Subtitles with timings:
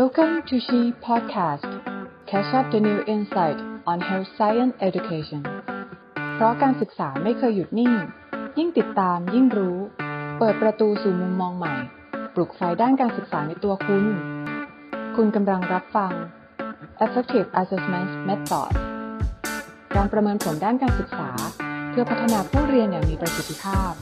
[0.00, 1.68] Welcome to She Podcast.
[2.26, 5.42] Catch up the new insight on health science education.
[6.34, 7.92] เพราะการศึกษาไม่เคยหยุดนิ่ง
[8.58, 9.78] ยิ่งติดตามยิ่งรู้
[10.38, 11.74] เปิดประตูสู่มุมมองใหม่
[12.34, 14.04] ปลุกไฟด้านการศึกษาในตัวคุณ
[15.16, 16.12] คุณกำลังรับฟัง
[17.04, 18.72] Effective Assessment Method
[19.96, 21.30] การประเมินผลด้านการศึกษา
[21.90, 23.92] เพื่อพัฒนาผู้เรียนอย่างมีประสิทธิภาพ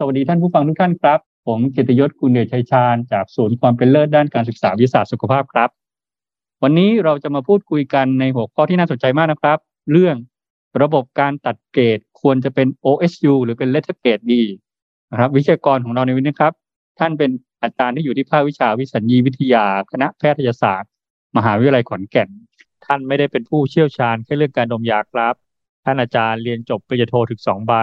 [0.00, 5.70] สวัสดีท่านผู้ฟังทุกท่านครับ ผมเกียรติยศคุณเดชชัยชาญจากศูนย์ความเป็นเลิศด้านการศึกษาวิทยาศาสตร์สุขภาพครับ
[6.62, 9.58] วันนี้เราจะมาพูดคุยกันในหัวข้อที่น่าสนใจมากนะครับ
[9.92, 10.16] เรื่อง
[10.82, 14.42] ระบบการตัดเกรดควรจะเป็น OSU หรือเป็น Letter Grade ดี
[15.10, 16.52] นะครับวิทยากรของเราในวันนี้ครับ
[16.98, 17.30] ท่านเป็น
[17.62, 20.90] อาจารย์ที่อยู่ที่ภาควิชาวิสัญญีวิทยา คณะแพทยศาสตร์
[21.36, 22.28] มหาวิทยาลัยขอนแก่น
[22.86, 25.34] ท่านไม่ได้เป็นผู้เชี่ยวชาญแค่เรื่องการดมยาครับ
[25.84, 27.74] ท่านอาจารย์เรียนจบปริญญาโทถึงสองใบ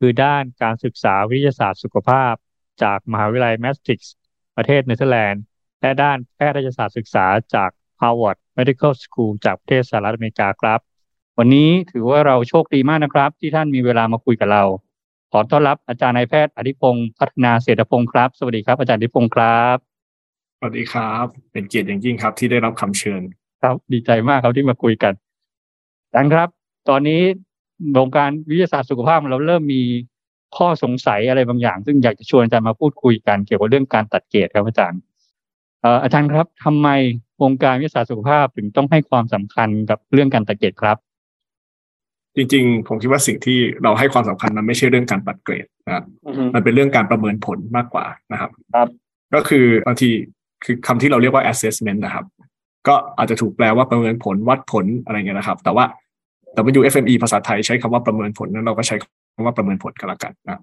[0.00, 2.34] คือด้านการศึกษาวิทยาศาสตร์สุขภาพ
[2.82, 4.14] จากมหาวิทยาลัย Maastricht
[4.56, 5.42] ประเทศเนเธอร์แลนด์
[5.80, 7.70] และด้านแพทยศาสตร์ศึกษาจาก
[8.00, 10.80] Harvard Medical School จากประเทศสหรัฐอเมริกาครับ
[11.38, 14.64] วันนี้ถือว่าเราโชคดีมากนะครับ ที่ท่านมีเวลามาคุยกับเรา
[15.32, 19.76] ขอต้อนรับอาจารย์นายแพทย์อธิพงศ์พัฒนาเศรษฐพงศ์ครับ สวัสดีครับ อาจารย์อธิพงศ์ครับ
[20.58, 23.22] สวัสดีครับ เป็นเกียรติอย่างยิ่งครับ ที่ได้รับคำเชิญ
[23.62, 25.12] ครับดีใจมากครับที่มาคุยกัน
[26.06, 26.48] อาจารย์ครับ
[26.88, 27.22] ตอนนี้
[27.98, 29.82] วงการวิทยาศาสตร์สุขภาพเราเริ่มมี
[30.56, 35.00] ข้อสงสัยอะไรบางอย่าง ซึ่งอยากจะชวนอาจารย์มาพูดคุยกันเกี่ยวกับเรื่องการตัดเกรดครับอาจารย์
[35.80, 36.88] เอ่ออาจารย์ครับทำไม
[37.42, 40.96] วงการวิทยาศาสตร์สุขภาพถึงต้องให้ความสำคัญกับเรื่องการตัดเกรดครับ
[42.36, 46.04] จริงๆ ผมคิดว่าสิ่งที่เราให้ความสำคัญมันไม่ใช่เรื่องการตัดเกรดนะครับ
[46.54, 48.88] มันเป็นเรื่องการประเมินผลมากกว่านะครับ ครับ
[49.34, 50.10] ก็คือบางที
[50.64, 52.24] คือคำที่เราเรียกว่า assessment นะครับ
[52.88, 55.84] ก็อาจจะถูกแปลว่าประเมินผลวัดผลอะไรเงี้ยนะครับ แต่ว่า
[56.78, 58.96] WFME ภาษาไทยใช้คำว่าประเมินผลนั้นเราก็ใช้
[59.34, 60.60] คำว่าประเมินผลกันละกันนะ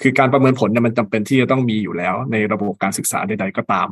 [0.00, 3.88] คือการประเมินผลเนี่ยมันจำเป็นที่จะต้องมีอยู่แล้ว ในระบบการศึกษาใด ๆ ก็ตาม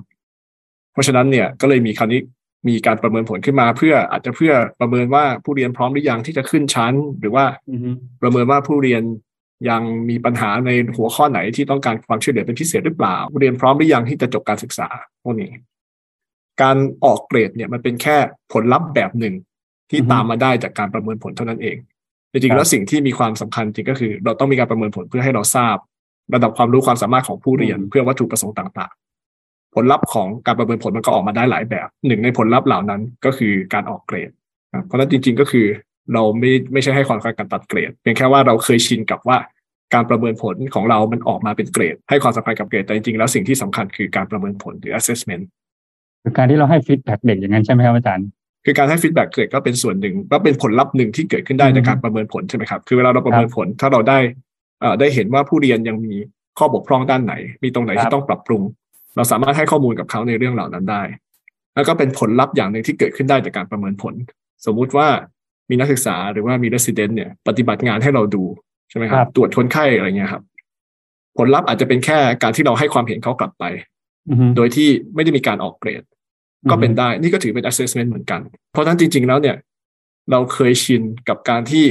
[0.93, 2.20] เพราะฉะนั้นเนี่ยก็เลยมีคราวนี้
[2.69, 7.91] มีการประเมินผลขึ้นมาเพื่ออาจจะเพื่อประเมินว่าผู้เรียนพร้อมหรือยังที่จะขึ้นชั้น หรือว่าอือฮึ
[8.23, 9.02] ประเมินว่าผู้เรียน
[9.69, 14.89] ยังมีปัญหาในหัวข้อไหนที่ต้องการความช่วยเหลือเป็นพิเศษหรือเปล่า ผู้เรียนพร้อมหรือยังที่จะจบการศึกษา
[15.23, 15.51] พวกนี้
[16.63, 18.17] การออกเกรดเนี่ยมันเป็นแค่
[18.52, 19.35] ผลลัพธ์แบบหนึ่ง
[19.91, 21.77] ที่ตามมาได้จากการประเมินผลเท่านั้นเอง
[22.33, 25.77] จริงๆแล้วสิ่งที่มีความสำคัญจริงก็คือ เราต้องมีการประเมินผลเพื่อให้เราทราบ
[26.35, 28.93] ระดับความรู้ความสามารถของผู้เรียนเพื่อวัตถุประสงค์ต่าง
[29.33, 34.31] ๆ ผลลัพธ์ของการประเมินผลมันก็ออกมาได้หลายแบบหนึ่งในผลลัพธ์เหล่านั้นก็คือการออกเกรด
[34.73, 35.67] นะเพราะฉะนั้นจริง ๆก็คือ
[36.15, 39.37] เราไม่ไม่ใช่ให้ความสำคัญการตัดเกรดเพียงแค่ว่าเราเคยชินกับว่า
[39.95, 45.45] การประเมินผลของเรามันออกมาเป็นเกรด ให้ความสำคัญกับเกรดแต่จริงๆแล้วสิ่งที่สำคัญคือการประเมินผลหรือ assessment
[46.23, 48.29] คือการที่เราให้ feedback เด็กอย่างนั้นใช่ไหมครับอาจารย์
[48.68, 54.18] คือการให้ feedback เกรดก็เป็นส่วนหนึ่งก็เป็นผลลัพธ์หนึ่งที่เกิดขึ้นได้อืมจากการประเมินผลใช่ไหมครับคือเวลาเราประเมินผลถ้าเราได้
[54.80, 56.14] เอ่อได้เห็นว่าผู้เรียนยังมี
[56.58, 58.62] ข้อบกพร่องด้านไหน มีตรงไหนครับที่ต้องปรับปรุง
[59.17, 61.02] เราสามารถให้ข้อมูลกับเขาในเรื่องเหล่านั้นได้
[61.74, 64.14] แล้วก็เป็นผลลัพธ์อย่างหนึ่งที่เกิดขึ้นได้จากการประเมินผล
[64.67, 65.08] สมมุติว่า
[65.70, 68.45] มีนักศึกษาหรือว่ามี resident เนี่ยปฏิบัติงานให้เราดู
[68.90, 70.42] ใช่ไหมครับ ตรวจคนไข้อะไรเงี้ยครับ
[71.39, 73.64] ผลลัพธ์อาจจะเป็นแค่การที่เราให้ความเห็นเขากลับไป
[74.28, 76.02] อือฮึโดยที่ไม่ได้มีการออกเกรด
[76.70, 78.41] ก็เป็นได้นี่ก็ถือเป็น assessment เหมือนกัน
[78.73, 79.57] เพราะฉะนั้นจริง ๆ แล้วเนี่ย
[80.30, 81.85] เราเคยชินกับการที่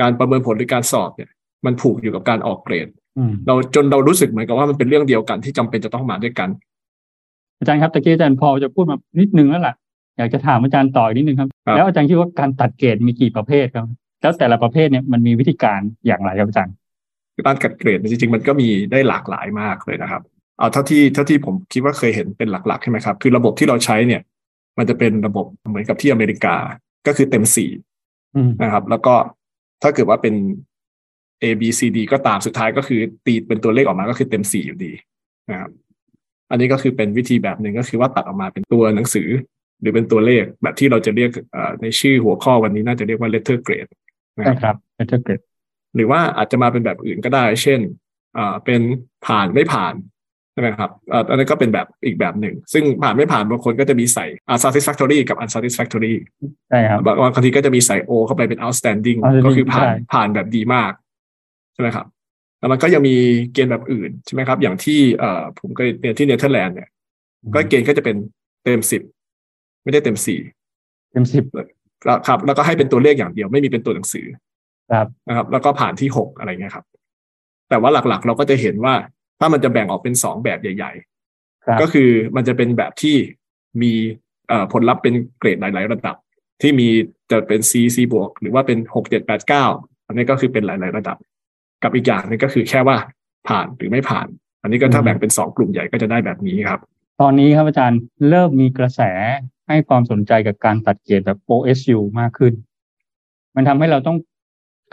[0.00, 1.30] การประเมินผลหรือการสอบเนี่ย
[1.66, 2.88] มันผูกอยู่กับการออกเกรด
[3.18, 6.48] อืมเราจนเรารู้สึกเหมือนกับว่ามันเป็นเรื่องเดียวกันที่จำเป็นจะต้องมาด้วยกัน
[7.58, 9.74] อาจารย์ครับตะกี้อาจารย์พอจะพูดมานิดนึงแล้วล่ะ
[10.18, 13.86] อยากจะถามอาจารย์ต่ออีกนิดนึงครับครับ แล้วอาจารย์คิดว่าการตัดเกรดมีกี่ประเภทครับ
[14.22, 16.74] แล้วแต่ละประเภทเนี่ยมันมีวิธีการอย่างไรครับอาจารย์
[17.46, 20.22] การกัดเกรดเนี่ยจริงๆมันก็มีได้หลากหลายมากเลยนะครับ
[20.58, 24.22] เอาเท่าที่เท่าที่ผมคิดว่าเคยเห็นเป็นหลักๆใช่ไหมครับ คือระบบที่เราใช้เนี่ย
[24.78, 26.56] มันจะเป็นระบบเหมือนกับที่อเมริกา
[27.06, 27.70] ก็คือเต็มสี่
[28.34, 29.14] อืมนะครับ แล้วก็
[29.82, 30.34] ถ้าเกิดว่าเป็น
[31.42, 34.92] A B C D ก็ตามสุดท้ายก็คือตีเป็นตัวเลขออกมาก็คือเต็มสี่อยู่ดี
[35.50, 35.70] นะครับ
[36.50, 39.28] อันนี้ก็คือเป็นวิธีแบบหนึ่งก็คือว่าตัดออกมาเป็นตัวหนังสือ
[39.80, 43.90] หรือเป็นตัวเลขแบบที่เราจะเรียกเอ่อในชื่อหัวข้อวันนี้น่าจะเรียกว่า letter grade
[44.38, 45.44] นะคใช่รับครับ letter grade
[45.94, 47.80] หรือว่าอาจจะมาเป็นแบบอื่นก็ได้ เช่น
[48.36, 48.80] อ่าเป็น
[49.26, 56.14] ผ่านไม่ผ่านใช่ไหมครับอ่าอันนั้นก็เป็นแบบอีกแบบหนึ่ง ซึ่งผ่านไม่ผ่านบางคนก็จะมีใส่อ่า satisfactory กับ unsatisfactory
[56.70, 60.92] ใช่ครับ บางบางทีก็จะมีใส่ O เข้าไปเป็น outstanding outstanding ก็คือผ่านใช่ผ่านแบบดีมาก
[61.74, 62.06] ใช่ไหมครับ
[62.58, 63.16] แล้วมันก็ยังมี
[63.52, 66.88] เกณฑ์แบบอื่น ใช่ไหมครับ อย่างที่เอ่อผมเคยเรียนที่เนเธอร์แลนด์เนี่ย
[67.54, 68.16] ก็เกณฑ์ก็จะเป็น
[68.64, 69.02] เต็มสิบ
[69.84, 70.38] ไม่ได้เต็มสี่
[71.12, 71.44] เต็มสิบ
[72.04, 74.26] แล้วครับ แล้วก็ให้เป็นตัวเลขอย่างเดียวไม่มีเป็นตัวหนังสือ
[74.92, 76.84] ครับนะครับ แล้วก็ผ่านที่หกอะไรเงี้ยครับ
[77.68, 78.94] แต่ว่าหลักๆ เราก็จะเห็นว่า
[79.40, 80.92] ถ้ามันจะแบ่งออกเป็นสองแบบใหญ่
[81.64, 83.16] ครับๆก็คือมันจะเป็นแบบที่
[83.82, 83.92] มี
[84.48, 86.16] เอ่อผลลัพธ์เป็นเกรดหลาย ๆ ระดับ
[86.62, 86.88] ที่มี
[87.30, 89.64] จะเป็น C C บวกหรือว่าเป็นหกเจ็ดแปดเก้า
[90.06, 91.16] อันนี้ก็คือเป็นหลาย ๆ ระดับ
[91.82, 92.96] กับอีกอย่างหนึงก็คือแค่ว่า
[93.48, 94.26] ผ่านหรือไม่ผ่าน
[94.62, 96.80] อันนี้ก็ถ้าแบ่งเป็นสองกลุ่มใหญ่ก็จะได้แบบนี้ครับ
[97.20, 99.00] ตอนนี้ครับอาจารย์เริ่มมีกระแส
[99.68, 102.52] ให้ความสนใจกับการตัดเกรดแบบ OSU มากขึ้น
[103.56, 104.16] มันทำให้เราต้อง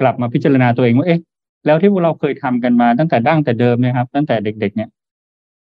[0.02, 1.20] กลับมาพิจารณาตัวเองว่าเอ๊ะ
[1.66, 4.90] แล้วที่พวกเราเคยทำกันมาตั้งแต่ดั้งแต่เดิมนี่ยครับ ตั้งแต่เด็ก ๆ เนี่ย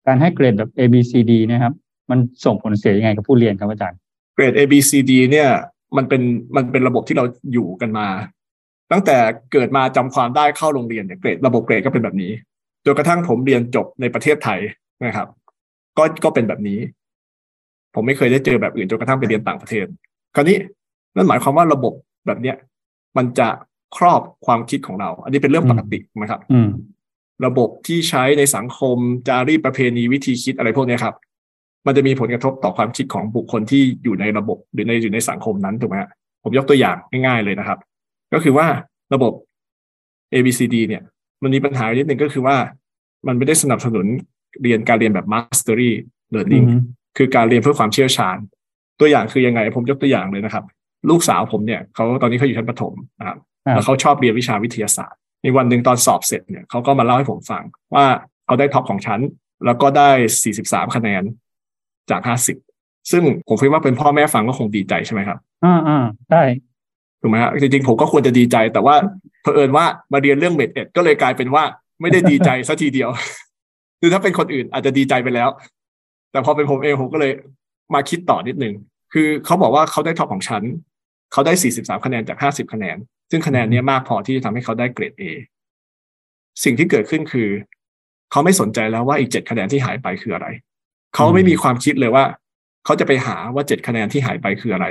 [0.08, 1.74] การให้เกรดแบบ A B C D เนี่ยครับ
[2.12, 3.98] มันส่งผลเสียยังไงกับผู้เรียนครับอาจารย์
[4.36, 5.50] เกรด A B C D เนี่ย
[5.98, 6.22] มันเป็น
[6.56, 8.08] มันเป็นระบบที่เราอยู่กันมา
[8.92, 9.18] ตั้งแต่
[9.52, 12.32] เกิดมาจำความได้เข้าโรงเรียนเนี่ยเกรดระบบเกรดก็เป็นแบบนี้
[12.86, 14.60] จนกระทั่งผมเรียนจบในประเทศไทย
[15.06, 15.28] นะครับ
[15.98, 16.80] ก็ก็เป็นแบบนี้
[17.96, 19.86] ผมไม่เคยได้เจอแบบอื่นจนกระทั่งไปเรียนต่างประเทศ
[20.36, 20.58] คราวนี้
[21.16, 21.94] นั่นหมายความว่าระบบ
[22.28, 22.56] แบบเนี้ย
[23.18, 23.48] มันจะ
[23.98, 26.70] ครอบความคิดของเรา อันนี้เป็นเรื่องปกตินะครับอืม
[27.46, 28.98] ระบบที่ใช้ในสังคม
[29.28, 31.16] จารีตประเพณีวิธีคิดอะไรพวกเนี้ยครับ
[31.86, 36.10] มันจะมีผลกระทบต่อความคิดของบุคคลที่อยู่ในระบบหรือในอยู่ในสังคมนั้นถูกไหมฮะ
[36.44, 37.80] ผมยกตัวอย่างง่ายๆเลยนะครับ
[38.34, 38.68] ก็คือว่า
[39.14, 39.34] ระบบ
[40.34, 41.04] A B C D เนี่ย
[41.44, 42.56] มันมีปัญหานิดนึงก็คือว่า
[43.28, 44.06] มันไม่ได้สนับสนุน
[44.62, 45.92] เรียนการเรียนแบบ mastery
[46.34, 46.82] อื learning ม
[47.18, 48.38] คือการเรียนเพื่อความเชี่ยวชาญ
[49.00, 50.64] ตัวอย่างคือยังไง ผมยกตัวอย่างเลยนะครับ
[51.10, 57.64] ลูกสาวผมเนี่ยเขาตอนนี้เขาอยู่ชั้นประถมนะครับครับ แล้วเขาชอบเรียนวิชาวิทยาศาสตร์ ในวันหนึ่งตอนสอบเสร็จเนี่ยเขาก็มาเล่าให้ผมฟัง
[57.96, 58.06] ว่า
[58.46, 59.20] เขาได้ท็อปของชั้น
[59.66, 60.10] แล้วก็ได้
[60.52, 61.24] 43 คะแนน
[62.10, 62.22] จาก
[62.66, 66.44] 50 ซึ่งผมคิดว่าเป็นพ่อแม่ฟังก็คงดีใจใช่ไหมครับ อ่าอ่าได้
[67.22, 68.96] ถูกไหมฮะจริงๆ ผมก็ควรจะดีใจ แต่ว่า
[69.42, 71.64] เผอิญว่ามาเรียนเรื่องเมดเอ็ดก็เลยกลายเป็นว่า
[72.02, 73.10] ไม่ได้ดีใจสัทีเดียว
[74.00, 75.50] คือถ้าเป็นคนอื่นอาจจะดีใจไปแล้ว
[76.32, 77.32] แต่พอเป็นผมเองผมก็เลย
[77.94, 78.74] มาคิดต่อนิดนึง
[79.14, 80.64] คือเขาบอกว่าเขาได้ท็อปของชั้น
[81.32, 82.98] เขาได้ 43 คะแนนจาก 50 คะแนน
[83.32, 85.24] ซึ่งคะแนนนี้มากพอที่จะทำให้เขาได้เกรด A
[86.64, 87.50] สิ่งที่เกิดขึ้นคือ
[88.32, 90.48] เขาไม่สนใจแล้วว่าอีก7คะแนนที่หายไปคืออะไร
[91.16, 92.26] เขาไม่มีความคิดเลยว่า
[92.86, 94.88] เขาจะไปหาว่า7คะแนนที่หายไปคืออะไร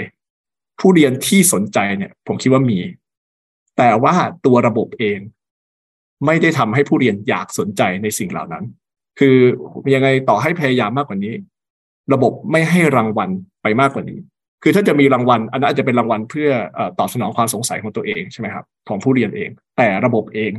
[0.81, 2.79] ผู้เรียนที่สนใจเนี่ย ผมคิดว่ามี
[3.77, 4.15] แต่ว่า
[4.47, 5.19] ตัวระบบเอง
[6.27, 8.65] ไม่ได้ทำให้ผู้เรียนอยากสนใจในสิ่งเหล่านั้น
[9.19, 9.37] คือ
[9.95, 11.35] ยังไงต่อให้พยายามมากกว่านี้
[12.13, 13.31] ระบบไม่ให้รางวัล
[13.63, 14.19] ไปมากกว่านี้
[14.63, 20.53] คือถ้าจะมีรางวัล อันนั้นอาจจะเป็นรางวัลเพื่อเอ่อตอบสนองความสงสัยของตัวเองใช่ไหมครับของผู้เรียนเอง แต่ระบบเอง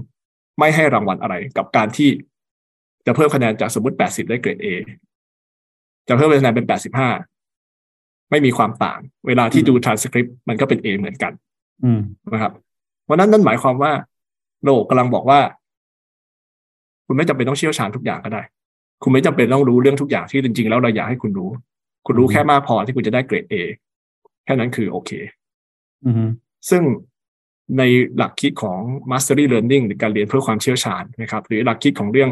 [0.59, 2.09] ไม่ให้รางวัลอะไรกับการที่
[3.05, 4.67] จะเพิ่มคะแนนจากสมมติ 80 ได้เกรด A
[6.07, 6.65] จะเพิ่มคะแนนเป็น
[7.49, 11.31] 85 ไม่มีความต่าง เวลาที่ดู transcript มันก็เป็น A เหมือนกัน
[11.83, 12.01] อืม
[12.31, 12.53] นะครับ
[13.03, 13.91] เพราะนั้นนั่นหมายความว่า
[14.63, 15.39] โลกกำลังบอกว่า
[17.05, 18.41] คุณไม่จำเป็นต้องเชี่ยวชาญทุกอย่างก็ได้
[19.03, 21.49] คุณไม่จำเป็นต้องรู้เรื่องทุกอย่างที่จริง ๆ แล้วเราอยากให้คุณรู้
[22.05, 23.55] คุณรู้อืมแค่มากพอที่คุณจะได้เกรด A
[24.45, 25.11] แค่นั้นคือโอเค
[26.05, 26.29] อืม
[26.69, 26.83] ซึ่ง
[27.77, 27.83] ใน
[28.17, 28.79] หลักคิดของ
[29.11, 32.29] mastery learning หรือการเรียนเพื่อความเชี่ยวชาญนะครับ หรือหลักคิดของเรื่อง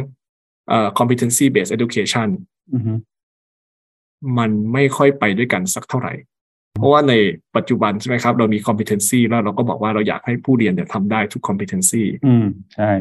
[0.69, 2.29] เอ่อ competency based education
[2.73, 2.99] อืม
[4.37, 6.13] มันไม่ค่อยไปด้วยกันสักเท่าไหร่
[6.79, 7.13] เพราะว่าใน
[7.55, 12.45] ปัจจุบันใช่ไหมครับ เรามี competency แล้วเราก็บอกว่าเราอยากให้ผู้เรียนเนี่ยทำได้ทุก competency อืม
[12.75, 12.91] ใช่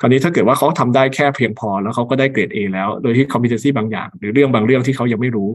[0.00, 5.50] คราวนี้ถ้าเกิดว่าเขาทำได้แค่เพียงพอแล้วเขาก็ได้เกรด A แล้ว โดยที่ competency บางอย่าง หรือเรื่องบางเรื่องที่เขายังไม่รู้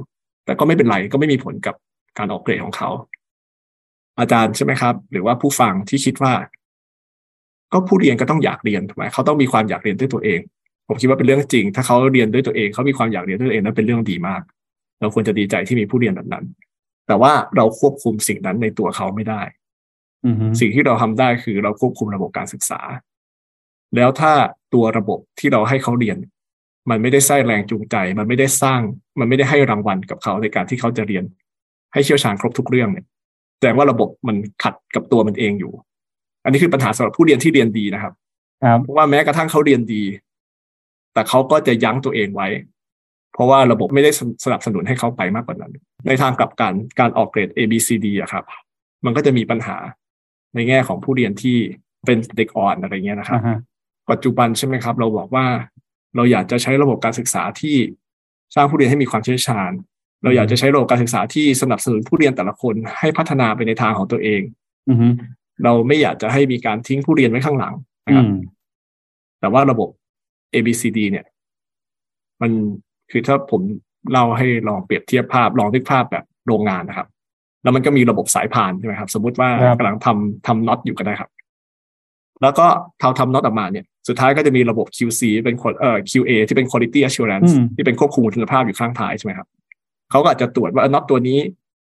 [0.46, 1.76] แต่ก็ไม่เป็นไรก็ไม่มีผลกับ
[2.18, 2.90] การออกเกรดของเขา
[4.20, 6.34] อาจารย์ใช่ไหมครับ หรือว่าผู้ฟังที่คิดว่า
[7.72, 10.40] ก็ผู้เรียนก็ต้องอยากเรียนถูกไหมเขาต้องมีความอยากเรียนด้วยตัวเอง
[10.88, 14.42] ผมคิดว่าเป็นเรื่องจริง ถ้าเขาเรียนด้วยตัวเองเขามีความอยากเรียนด้วยตัวเองนั้นเป็นเรื่องดีมาก
[15.00, 16.46] เราควรจะดีใจที่มีผู้เรียนแบบนั้น
[17.08, 19.42] แต่ว่าเราควบคุมสิ่งนั้นในตัวเขาไม่ได้
[20.26, 22.82] อืมสิ่งที่เราทำได้คือเราควบคุมระบบการศึกษา
[23.96, 24.34] แล้วถ้า
[24.74, 26.18] ตัวระบบที่เราให้เขาเรียน
[26.90, 28.82] มันไม่ได้สร้างแรงจูงใจ มันไม่ได้สร้าง
[29.20, 31.24] มันไม่ได้ให้รางวัลกับเขาในการที่เขาจะเรียน
[31.94, 33.06] ให้เชี่ยวชาญครบทุกเรื่องเนี่ย
[33.58, 35.72] แสดงว่าระบบมันขัดกับตัวมันเองอยู่
[36.44, 38.14] อันนี้คือปัญหาสำหรับผู้เรียนที่เรียนดีนะครับ
[38.64, 40.04] ครับเพราะว่าแม้กระทั่งเขาเรียนดี
[41.14, 42.48] แต่เขาก็จะยั้งตัวเองไว้
[43.34, 44.12] เพราะว่าระบบไม่ได้
[44.46, 45.74] สนับสนุนให้เขาไปมากกว่านั้น
[46.08, 48.44] ในทางกลับกันการออกเกรด A B C D อะครับ
[49.06, 49.78] มันก็จะมีปัญหา
[50.56, 51.58] ในแง่ของผู้เรียนที่
[52.06, 53.60] เป็นเด็กอ่อนอะไรเงี้ยนะครับอ่าฮะ
[54.12, 55.46] ปัจจุบันใช่ไหมครับ เราบอกว่า
[56.16, 57.76] เราอยากจะใช้ระบบการศึกษาที่
[58.56, 59.72] สร้างผู้เรียนให้มีความเชี่ยวชาญ
[60.24, 64.42] เราอยากจะใช้ระบบการศึกษาที่สนับสนุนผู้เรียนแต่ละคนให้พัฒนาไปในทางของตัวเอง
[64.90, 65.14] อืม
[65.64, 67.74] เราไม่อยากจะให้มีการทิ้งผู้เรียนไว้ข้างหลัง
[68.06, 68.34] นะอืครับม
[69.40, 69.90] แต่ว่าระบบ
[70.54, 71.26] A B C D เนี่ย
[72.42, 72.52] มัน
[73.12, 73.62] คือถ้าผม
[74.12, 77.08] เล่าให้ลองเปรียบเทียบภาพ ลองนึกภาพแบบโรงงานนะครับ
[77.64, 81.30] แล้วมันก็มีระบบสายพานใช่ไหมครับ สมมติว่าครับกำลังทำทำน็อตอยู่ก็ได้ครับ
[82.42, 82.68] แล้วก็
[83.00, 89.48] เท่าทำน็อตออกมาเนี่ย สุดท้ายก็จะมีระบบ QC เป็นคนเอ่อ QA ที่เป็น quality assurance อืมที่เป็นควบคุมคุณภาพอยู่ข้างท้ายใช่ไหมครับ
[90.12, 91.40] เขาก็อาจจะตรวจว่าน็อตตัวนี้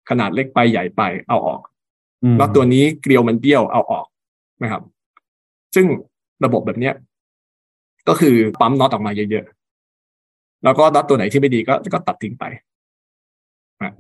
[0.10, 1.60] ขนาดเล็กไปใหญ่ไปเอาออก
[2.34, 4.06] มน็อตตัวนี้เกลียวมันเบี้ยวเอาออก
[4.64, 4.82] นะครับ
[5.76, 5.86] ซึ่ง
[6.46, 6.94] ระบบแบบเนี้ย
[8.08, 12.46] ก็คือปั๊มน็อตออกมาเยอะๆแล้วก็น็อตตัวไหนที่ไม่ดีก็ก็ตัดทิ้งไป
[13.82, 13.94] นะ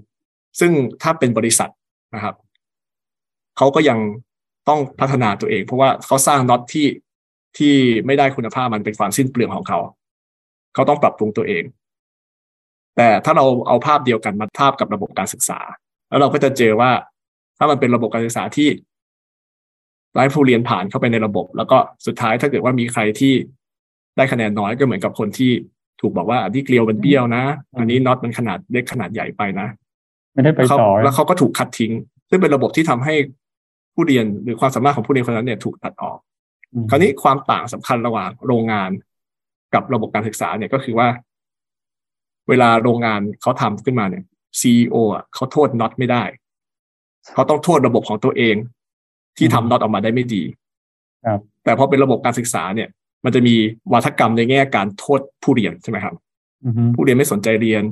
[0.60, 1.70] ซึ่งถ้าเป็นบริษัท
[2.16, 2.36] นะครับ
[3.58, 4.00] เขาก็ยัง
[4.70, 6.88] ต้องพัฒนาตัวเอง เพราะว่าเขาสร้างน็อตที่
[7.58, 7.74] ที่
[8.06, 9.80] ไม่ได้คุณภาพมันเป็นความสิ้นเปลืองของเขา
[10.74, 11.64] เขาต้องปรับปรุงตัวเอง
[12.98, 15.60] แต่ถ้าเราเอาภาพเดียวกันมาทาบกับระบบการศึกษา
[16.10, 16.92] แล้วเราก็จะเจอว่า
[17.58, 18.70] ถ้ามันเป็นระบบการศึกษาที่
[20.14, 23.34] ไล่ผู้เรียนผ่านเข้าไปในระบบ แล้วก็สุดท้ายถ้าเกิดว่ามีใครที่
[24.18, 25.52] ได้คะแนนน้อยก็เหมือนกับคนที่
[26.02, 27.44] ถูกบอกว่าอันนี้เกลียวมันเบี้ยวนะ
[27.80, 29.68] อันนี้น็อตมันขนาดเล็กขนาดใหญ่ไปนะ
[30.34, 31.92] ไม่ได้ไปเขาต่อแล้วเขาก็ถูกคัดทิ้ง
[32.30, 33.16] ซึ่งเป็นระบบที่ทำให้
[33.94, 36.18] ผู้เรียนหรือความสามารถของผู้เรียนคนนั้นเนี่ยถูกตัดออก
[36.74, 38.90] อืมคราวนี้ความต่างสำคัญระหว่างโรงงาน
[39.74, 41.08] กับระบบการศึกษาเนี่ยก็คือว่า
[42.50, 44.24] เวลาโรงงานเขาทำขึ้นมาเนี่ย
[44.60, 46.24] ซีออะเขาโทษน็อตไม่ได้
[47.34, 48.56] เขาต้องโทษระบบของตัวเอง
[49.38, 50.44] ที่ทำน็อตออกมาได้ไม่ดี
[51.26, 52.90] ครับแต่พอเป็นระบบการศึกษาเนี่ย
[53.26, 53.56] มันจะมี
[53.94, 56.16] วัฒกรรมในแง่การโทษผู้เรียนใช่ไหมครับ
[56.66, 57.84] อือฮึผู้เรียนไม่สนใจเรียน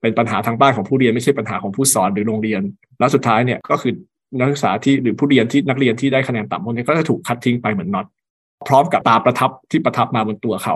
[0.00, 2.62] เป็นปัญหาทางบ้านของผู้เรียนไม่ใช่ปัญหาของผู้สอนหรือโรงเรียน
[2.98, 3.92] แล้วสุดท้ายเนี่ยก็คือ
[4.38, 8.06] นักศึกษาที่หรือผู้เรียนที่นักเรียนที่ได้คะแนนต่ำพวกนี้ก็จะถูกคัดทิ้งไปเหมือนน็อต
[8.68, 10.74] พร้อมกับตาประทับที่ประทับมาบนตัวเขา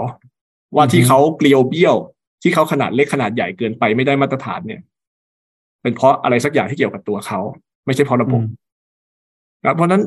[0.77, 1.97] ว่าที่เขาเกลียวเบี้ยว
[2.43, 4.81] ที่เขาขนาดเล็กขนาดใหญ่เกินไปไม่ได้มาตรฐานเนี่ย
[5.83, 7.41] เป็นเพราะอะไรสักอย่างที่เกี่ยวกับตัวเขา
[7.87, 8.47] ไม่ใช่เพราะระบบอืม
[9.65, 10.03] นะเพราะฉะนั้น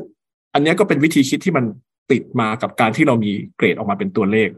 [0.54, 1.64] อันเนี้ยก็เป็นวิธีคิดที่มัน
[2.10, 4.48] ติดมากับการที่เรามีเกรดออกมาเป็นตัวเลข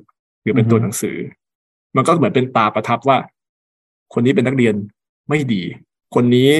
[0.43, 1.17] หรือเป็นตัวหนังสือ
[1.97, 3.19] มันก็เหมือนเป็นตาประทับว่า
[4.15, 4.75] คนนี้เป็นนักเรียน
[5.29, 5.63] ไม่ดี
[6.15, 6.51] คนนี้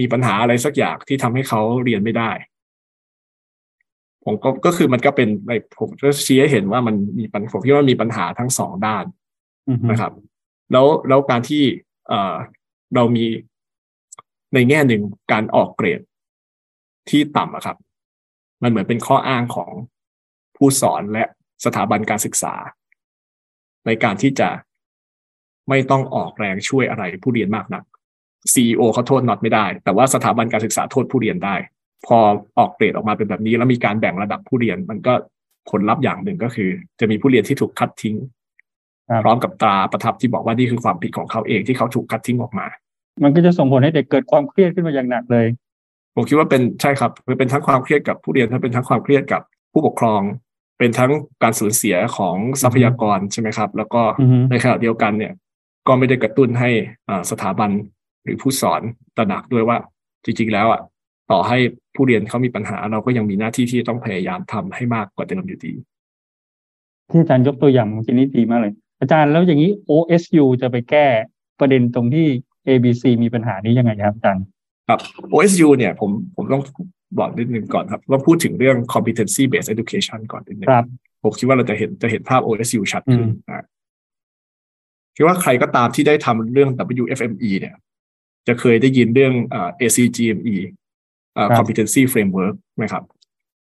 [0.00, 2.30] มีปัญหาอะไรสักอย่างที่ทำให้เขาเรียนไม่ได้
[4.24, 9.04] ผมก็ก็คือมันก็เป็นในผมก็ชี้ให้เห็นว่ามันมีปัญผมคิดว่ามีปัญหาทั้งสองด้าน
[9.68, 10.12] อือฮึนะครับ
[10.72, 11.62] แล้วแล้วการที่
[12.08, 12.14] เอ
[12.94, 13.26] เรามี
[14.54, 15.02] ในแง่หนึ่ง
[15.32, 16.00] การออกเกรด
[17.10, 17.76] ที่ต่ำอะครับ
[18.62, 19.70] มันเหมือนเป็นข้ออ้างของ
[20.56, 21.24] ผู้สอนและ
[21.64, 22.54] สถาบันการศึกษา
[23.86, 24.48] ในการที่จะ
[25.68, 27.84] ไม่ต้องออกแรงช่วยอะไรผู้เรียนมากนัก
[28.52, 31.54] CEO เขาโทษน็อตไม่ได้ แต่ว่าสถาบันการศึกษาโทษผู้เรียนได้
[32.06, 32.18] พอ
[32.58, 35.14] ออกเกรดออกมาเป็นแบบนี้ แล้วมีการแบ่งระดับผู้เรียน มันก็
[35.70, 38.16] ผลลัพธ์อย่างหนึ่งก็คือ จะมีผู้เรียนที่ถูกคัดทิ้ง
[39.24, 42.66] พร้อมกับตราประทับที่บอกว่านี่คือความผิดของเขาเองที่เขาถูกคัดทิ้งออกมา
[43.22, 45.46] มันก็จะส่งผลให้เด็กเกิดความเครียดขึ้นมาอย่างหนักเลย
[46.14, 49.42] ผมคิดว่าเป็นใช่ครับคือเป็นทั้งความเครียดกับผู้เรียนทั้งเป็นทั้งความเครียดกับ
[49.72, 50.20] ผู้ปกครอง
[50.78, 51.10] เป็นทั้ง
[51.42, 55.32] การสูญเสียของทรัพยากรใช่ไหมครับ แล้วก็อือฮึในขณะเดียวกันเนี่ย
[55.86, 56.70] ก็ไม่ได้กระตุ้นให้
[57.08, 57.70] อ่าสถาบัน
[58.24, 58.82] หรือผู้สอน
[59.16, 59.76] ตระหนักด้วยว่า
[60.24, 60.80] จริงๆแล้วอะ
[61.30, 61.58] ต่อให้
[61.94, 65.72] ผู้เรียนเขามีปัญหา เราก็ยังมีหน้าที่ที่ต้องพยายามทำให้มากกว่าเดิมอยู่ดี
[67.10, 71.06] ที่อาจารย์ยกตัวอย่างเมื่อกี้นี้ดีมากเลย อาจารย์แล้วอย่างนี้ OSU จะไปแก้
[71.60, 72.26] ประเด็นตรงที่
[72.68, 74.44] ABC มีปัญหานี้ยังไงครับอาจารย์
[74.88, 75.00] ครับ
[75.32, 76.62] OSU เนี่ยผมผมต้อง
[77.18, 80.86] บอกนิดนึงก่อนครับว่าพูดถึงเรื่อง competency based education ก่อนนิดนึงครับ
[81.22, 83.66] ผมคิดว่าเราจะเห็นจะเห็นภาพ OSU ชัดขึ้นอืมนะ
[85.16, 86.70] คิดว่าใครก็ตามที่ได้ทำเรื่อง
[87.02, 87.74] WFME เนี่ย
[88.48, 90.56] จะเคยได้ยินเรื่องอ่า ACGME
[91.36, 93.02] อ่า competency framework ไหมครับ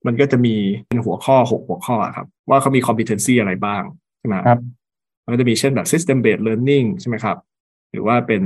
[0.06, 0.56] มันก็จะมี
[0.88, 3.84] เป็นหัวข้อหกหัวข้อครับ ว่าเขามี competency อะไรบ้าง
[4.20, 4.60] ใช่ไหมครับ
[5.24, 7.38] มันก็จะมีเช่นแบบ system based learning ใช่ไหมครับ
[7.92, 8.42] หรือว่าเป็น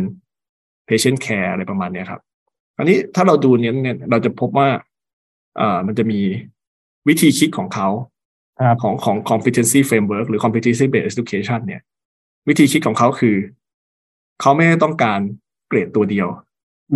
[0.87, 2.21] patient care อะไรประมาณเนี้ยครับ
[2.77, 4.67] อันนี้ถ้าเราดูเนี้ยเนี่ยเราจะพบว่า
[5.59, 6.19] อ่ามันจะมี
[7.07, 7.89] วิธีคิดของเขา
[8.67, 11.81] ครับของของ competency framework หรือ competency based education เนี่ย
[12.47, 13.35] วิธีคิดของเขาคือ
[14.41, 15.19] เขาไม่ได้ต้องการ
[15.67, 16.27] เกรดตัวเดียว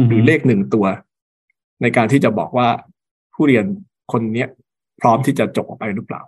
[0.10, 0.86] หรือเลขหนึ่งตัว
[1.82, 2.68] ในการที่จะบอกว่า
[3.34, 3.66] ผู้เรียน
[4.12, 4.48] คนเนี้ย
[5.02, 6.22] พร้อมที่จะจบออกไปหรือเปล่า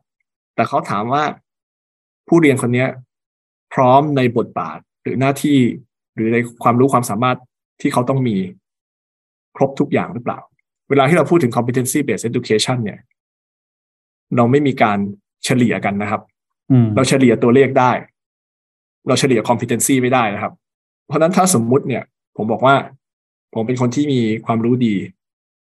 [0.55, 1.23] แต่เขาถามว่า
[2.27, 2.87] ผู้เรียนคนเนี้ย
[3.73, 5.59] พร้อมในบทบาทหรือหน้าที่
[6.15, 7.37] หรือในความรู้ความสามารถ
[7.81, 8.35] ที่เขาต้องมี
[9.55, 10.39] ครบทุกอย่างหรือเปล่า
[10.89, 12.99] เวลาที่เราพูดถึง competency based education เนี่ย
[14.35, 14.97] เราไม่มีการ
[15.45, 16.21] เฉลี่ยกันนะครับ
[16.71, 17.91] อืมเราเฉลี่ยตัวเลขได้
[19.07, 20.53] เราเฉลี่ย competency ไม่ได้นะครับ
[21.07, 22.03] เพราะฉะนั้นถ้าสมมุติเนี่ย
[22.37, 22.75] ผมบอกว่า
[23.53, 24.95] ผมเป็นคนที่มีความรู้ดี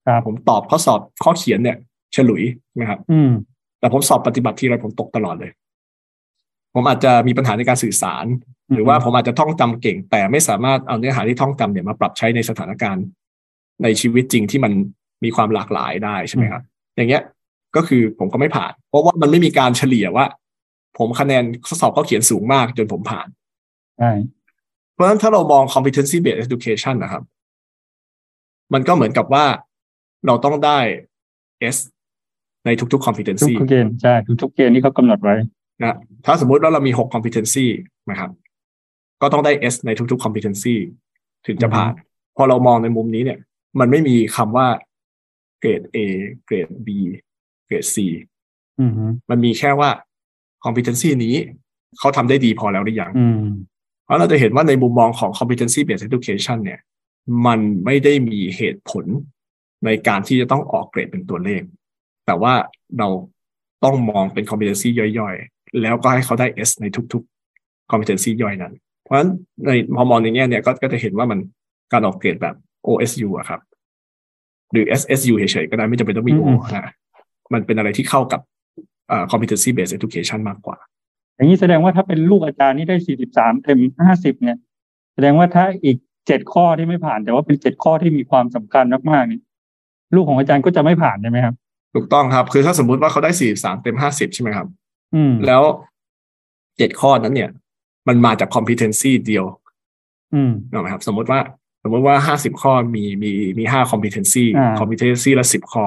[0.06, 1.76] ครับผมตอบข้อสอบข้อเขียนเนี่ย
[2.16, 3.30] ฉลุยใช่ไหมครับอืม
[3.80, 5.50] แต่ผมสอบปฏิบัติทีไรผมตกตลอดเลย
[6.80, 8.26] ผมอาจจะมีปัญหาในการสื่อสาร
[8.72, 13.04] หรือว่าผมอาจจะท่องจำเก่ง แต่ไม่สามารถเอาเนื้อหาที่ท่องจำเนี่ยมาปรับใช้ในสถานการณ์
[13.82, 14.72] ในชีวิตจริงที่มัน
[15.24, 16.62] มีความหลากหลายได้ใช่ไหมครับ
[16.96, 17.22] อย่างเงี้ย
[17.76, 20.26] ก็คือผมก็ไม่ผ่าน เพราะว่ามันไม่มีการเฉลี่ยว่า
[20.98, 23.28] ผมคะแนนข้อสอบข้อเขียนสูงมากจนผมผ่าน
[23.98, 24.10] ใช่
[24.92, 27.22] เพราะฉะนั้นถ้าเรามอง competency based education นะครับ
[28.74, 29.44] มันก็เหมือนกับว่า
[30.26, 30.78] เราต้องได้
[31.74, 31.76] S
[32.66, 35.34] ในทุกๆทุก competency ทุกเกณฑ์ใช่ ทุกทุกเกณฑ์ที่เขากำหนดไว้
[35.82, 37.66] นะถ้าสมมุติว่าเรามี 6 competency
[38.10, 38.30] นะครับ
[39.22, 40.74] ก็ต้องได้ S ในทุกๆ competency
[41.46, 41.92] ถึงจะผ่าน
[42.36, 43.38] พอเรามองในมุมนี้เนี่ย
[43.80, 44.68] มันไม่มีคำว่า
[45.60, 45.98] เกรด A
[46.46, 46.88] เกรด B
[47.66, 47.96] เกรด C
[48.80, 48.92] อืม
[49.30, 49.90] มันมีแค่ว่า
[50.64, 51.34] competency นี้
[51.98, 53.40] เขาทำได้ดีพอแล้วหรือยังอืม
[54.04, 56.80] เพราะเราจะเห็นว่าในมุมมองของ competency based education เนี่ย
[57.46, 59.04] มันไม่ได้มีเหตุผล
[59.84, 61.62] ในการที่จะต้องออกเกรดเป็นตัวเลข
[62.26, 62.54] แต่ว่า
[62.98, 63.08] เรา
[63.84, 68.72] ต้องมองเป็น competency ย่อยๆ แล้วก็ให้เขาได้ S ในทุกๆ competency ย่อยนั้น
[69.04, 69.30] เพราะฉะนั้น
[69.66, 71.38] ในพอมองในแง่เนี่ยก็ก็จะเห็นว่ามัน
[71.92, 72.54] การออกเกรดแบบ
[72.88, 73.60] OSU อะครับ
[74.72, 76.46] หรือ SSU เฉยๆก็ได้ไม่จำเป็นต้องมี O
[76.76, 76.92] นะ
[77.52, 78.40] มันเป็นอะไรที่เข้ากับ
[79.30, 80.76] competency based education มากกว่า
[81.36, 84.58] อย่างนี้แสดงว่าถ้าเป็นลูกอาจารย์นี่ได้สี่สิบสามเต็มห้าสิบเนี่ย
[85.14, 85.96] แสดงว่าถ้าอีก
[86.26, 89.40] เจ็ดข้อที่ไม่ผ่าน แต่ว่าเป็นเจ็ดข้อที่มีความสำคัญมากๆนี่
[90.14, 91.54] ลูกของอาจารย์ก็จะไม่ผ่านใช่ไหมครับ
[91.94, 94.87] ถูกต้องครับ คือถ้าสมมุติว่าเขาได้สี่สามเต็มห้าสิบใช่ไหมครับอืม
[95.46, 95.62] แล้ว
[96.78, 97.50] เจ็ดข้อนั้นเนี่ย
[98.08, 99.44] มันมาจาก competency เดียว
[100.34, 101.40] อืมนะครับ สมมติว่า
[101.82, 105.84] สมมติว่าห้าสิบข้อมีมีมีห้า competency อ่า competency ละสิบข้อ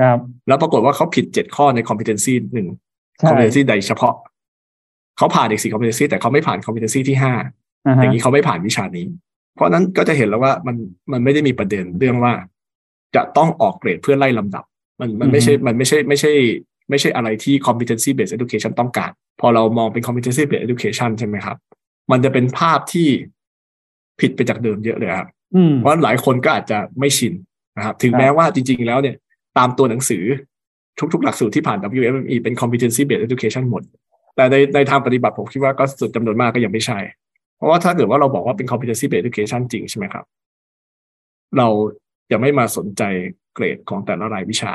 [0.00, 0.18] ครับ
[0.48, 2.68] แล้วปรากฏว่าเขาผิดเจ็ดข้อใน competency หนึ่ง
[3.18, 4.14] ใช่ competency ใดเฉพาะ
[5.18, 7.34] เขาผ่านอีกสี่ competency แต่เขาไม่ผ่าน competency ที่ห้า
[7.86, 9.06] อ่าอฮะย่างนี้เขาไม่ผ่านวิชานี้
[9.54, 10.76] เพราะนั้นก็จะเห็นแล้วว่ามัน
[11.12, 12.32] มันไม่ได้มีประเด็นเรื่องว่า
[13.16, 14.64] จะต้องออกเกรดเพื่อไล่ลำดับ
[15.00, 16.32] มันมันไม่ใช่มันไม่ใช่ไม่ใช่
[16.90, 19.10] ไม่ใช่อะไรที่ competency based education ต้องการ
[19.40, 21.56] พอเรามองเป็น competency based education ใช่ไหมครับ
[22.10, 23.08] มันจะเป็นภาพที่
[24.20, 27.32] ผิดไปจากเดิมเยอะเลยครับอืมเพราะหลายคนก็อาจจะไม่ชิน
[27.76, 29.16] นะครับถึงครับแม้ว่าจริง ๆ แล้วเนี่ย
[29.58, 30.24] ตามตัวหนังสือ
[31.12, 33.82] ทุก ๆ หลักสูตรที่ผ่าน WFME เป็น competency based education หมด
[34.36, 36.98] แต่ในในทางปฏิบัติผมคิดว่าก็สุดจำนวนมากก็ยังไม่ใช่
[37.56, 40.24] เพราะว่าถ้าเกิดว่าเราบอกว่าเป็น competency based education จริงใช่ไหมครับ
[41.58, 41.68] เรา
[42.30, 43.02] จะไม่มาสนใจ
[43.54, 44.72] เกรดของแต่ละรายวิชา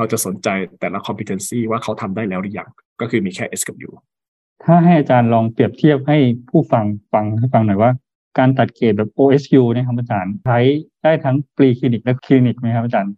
[0.00, 0.48] เราจะสนใจ
[0.80, 2.68] แต่ละ competency ว่าเขาทำได้แล้วหรือยัง
[3.00, 3.90] ก็คือมีแค่ S กับ U
[4.64, 6.18] ถ้าให้อาจารย์ลองเปรียบเทียบให้
[6.50, 7.90] ผู้ฟังฟังให้ฟังหน่อยว่า
[8.38, 10.58] การตัดเกรดแบบ OSU เนี่ยครับอาจารย์ใช้
[11.02, 13.12] ได้ทั้งปรีคลินิกและคลินิกไหมครับอาจารย์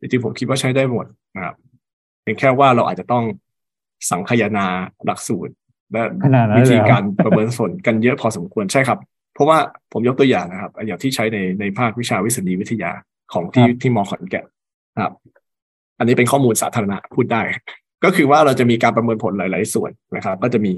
[0.00, 1.54] จริงๆผมคิดว่าใช้ได้หมดนะครับ
[2.22, 3.24] เพียงแค่ว่าเราอาจจะต้อง
[4.10, 4.66] สังคายนา
[5.06, 5.52] หลักสูตร
[5.92, 8.98] และขนาดนั้นเลยเหรอวิธีการประเมินผลกันเยอะพอสมควรใช่ครับ
[9.34, 9.58] เพราะว่า
[9.92, 12.90] ผมยกตัวอย่างนะครับอย่างที่ใช้ในในภาควิชาวิสัญญีวิทยา
[13.32, 14.46] ของที่ที่มอขอนแก่น
[14.94, 15.14] นะครับ
[15.98, 17.42] อันนี้เป็นข้อมูลสาธารณะพูดได้
[18.04, 20.72] ก็คือว่าเราจะมีการประเมินผลหลาย ๆ ส่วนนะครับ ก็จะมี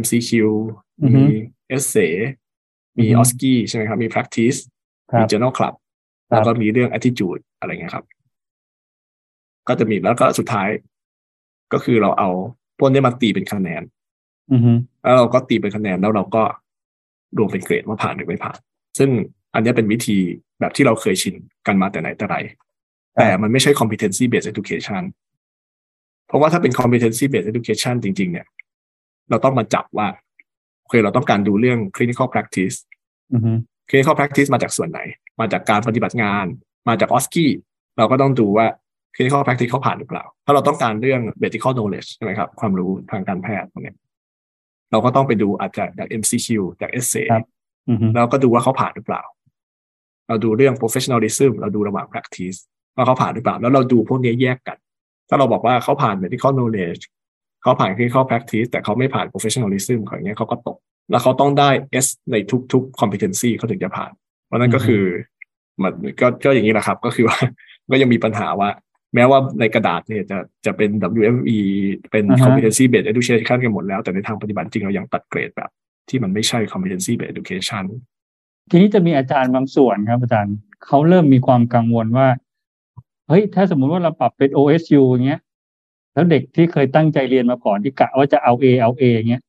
[0.00, 0.30] MCQ
[1.02, 1.36] อือฮึมี
[1.76, 2.12] Essay
[2.98, 4.58] มีอือฮึ OSCE ใช่ไหมครับ มี Practice
[5.10, 5.74] ครัมีบ Journal Club
[6.30, 8.04] ครับแล้วก็มีเรื่อง attitude อะไรเงี้ยครับ
[9.68, 10.68] ก็จะมีแล้วก็สุดท้าย
[11.72, 12.30] ก็คือเราเอา
[12.78, 13.82] พวกนี้มาตีเป็นคะแนน
[14.52, 14.72] อือฮึ
[15.02, 16.42] แล้วเราก็ตีเป็นคะแนนแล้วเราก็
[17.38, 18.58] รวมเป็นเกรดว่าผ่านหรือไม่ผ่าน
[18.98, 19.10] ซึ่ง
[19.54, 20.18] อันนี้เป็นวิธี
[20.60, 21.34] แบบที่เราเคยชิน
[21.66, 22.36] กันมาแต่ไหนแต่ไร
[23.18, 25.02] แต่มันไม่ใช่ competency based education
[26.26, 28.46] เพราะว่าถ้าเป็น competency based education จริง ๆ เนี่ย
[29.30, 30.08] เราต้องมาจับว่า
[30.80, 32.76] โอเคเราต้องการดูเรื่อง clinical practice
[33.32, 33.52] อือฮึ
[33.88, 35.00] clinical practice มาจากส่วนไหน
[35.40, 36.46] มาจากการปฏิบัติงาน
[36.88, 37.46] มาจาก OSCE
[37.98, 38.66] เราก็ต้องดูว่า
[39.14, 43.96] clinical practice เขาผ่านหรือเปล่า ถ้าเราต้องการเรื่อง medical knowledge ใช่ไหมครับ ความรู้ทางการแพทย์พวกเนี้ย
[44.90, 46.48] เราก็ต้องไปดูอาจจะจาก MCQ
[46.80, 47.46] จาก essay ครับ
[47.88, 49.22] อือฮึแล้วก็ดูว่าเขาผ่านหรือเปล่า
[50.28, 52.58] เราดูเรื่อง professionalism เราดูระหว่าง practice
[52.98, 54.78] ว่าเขาผ่านหรือเปล่า แล้วเราดูพวกนี้แยกกัน
[55.28, 57.02] ถ้าเราบอกว่าเขาผ่าน medical knowledge
[57.62, 60.78] เขาผ่าน clinical practice แต่เขาไม่ผ่าน professionalism ของอย่างเงี้ยเขาก็ตก
[61.10, 61.70] แล้วเขาต้องได้
[62.04, 62.36] S ใน
[62.72, 64.10] ทุกๆ competency เขาถึงจะผ่าน
[64.46, 65.02] เพราะนั่นก็คือ
[65.82, 67.38] มันก็ก็อย่างนี้แหละครับ ก็คือว่า
[67.90, 68.70] ก็ยังมีปัญหาว่า
[69.14, 71.58] แม้ว่าในกระดาษเนี่ยจะจะเป็น WME
[72.10, 75.70] เป็นอ่าฮะ competency based education กันหมดแล้ว แต่ในทางปฏิบัติจริงเรายังตัดเกรดแบบ
[76.08, 77.84] ที่มันไม่ใช่ competency based education
[78.70, 80.56] ทีนี้จะมีอาจารย์บางส่วนครับอาจารย์
[80.86, 82.28] เขาเริ่มมีความกังวลว่า
[83.28, 85.40] เฮ้ยถ้าสมมุติว่าเราปรับเป็น OSU อย่างเงี้ย
[86.14, 89.42] แล้วเด็กที่เคยตั้งใจเรียนมาก่อนที่กะว่าจะเอา A เอา A อย่างเงี้ย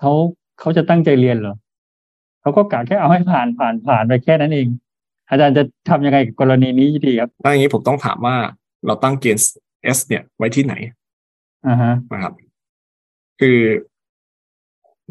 [0.00, 0.12] เขา
[0.60, 1.56] เขาจะตั้งใจเรียนเหรอ
[2.40, 4.66] เขาก็กะแค่เอาให้ผ่านผ่านผ่านไปแค่นั้นเอง
[5.30, 8.36] อาจารย์จะทำยังไงกับกรณีนี้ดีครับถ้าอย่างนี้ผมต้องถามว่า
[8.86, 9.44] เราตั้งเกณฑ์
[9.96, 10.74] S เนี่ยไว้ที่ไหน
[11.66, 12.34] อ่าฮะนะครับ
[13.40, 13.58] คือ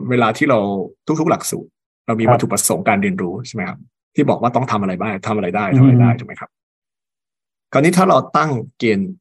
[0.09, 0.59] เวลาที่เรา
[1.19, 1.69] ทุกๆหลักสูตร
[2.05, 3.79] เรามีครับวัตถุประสงค์การเรียนรู้ใช่ไหมครับ
[4.15, 6.49] ที่บอกว่าต้องทำอะไรบ้างทำอะไรได้ทำอะไรได้อืมถูกไหมครับ
[7.73, 9.11] คราวนี้ถ้าเราตั้งเกณฑ์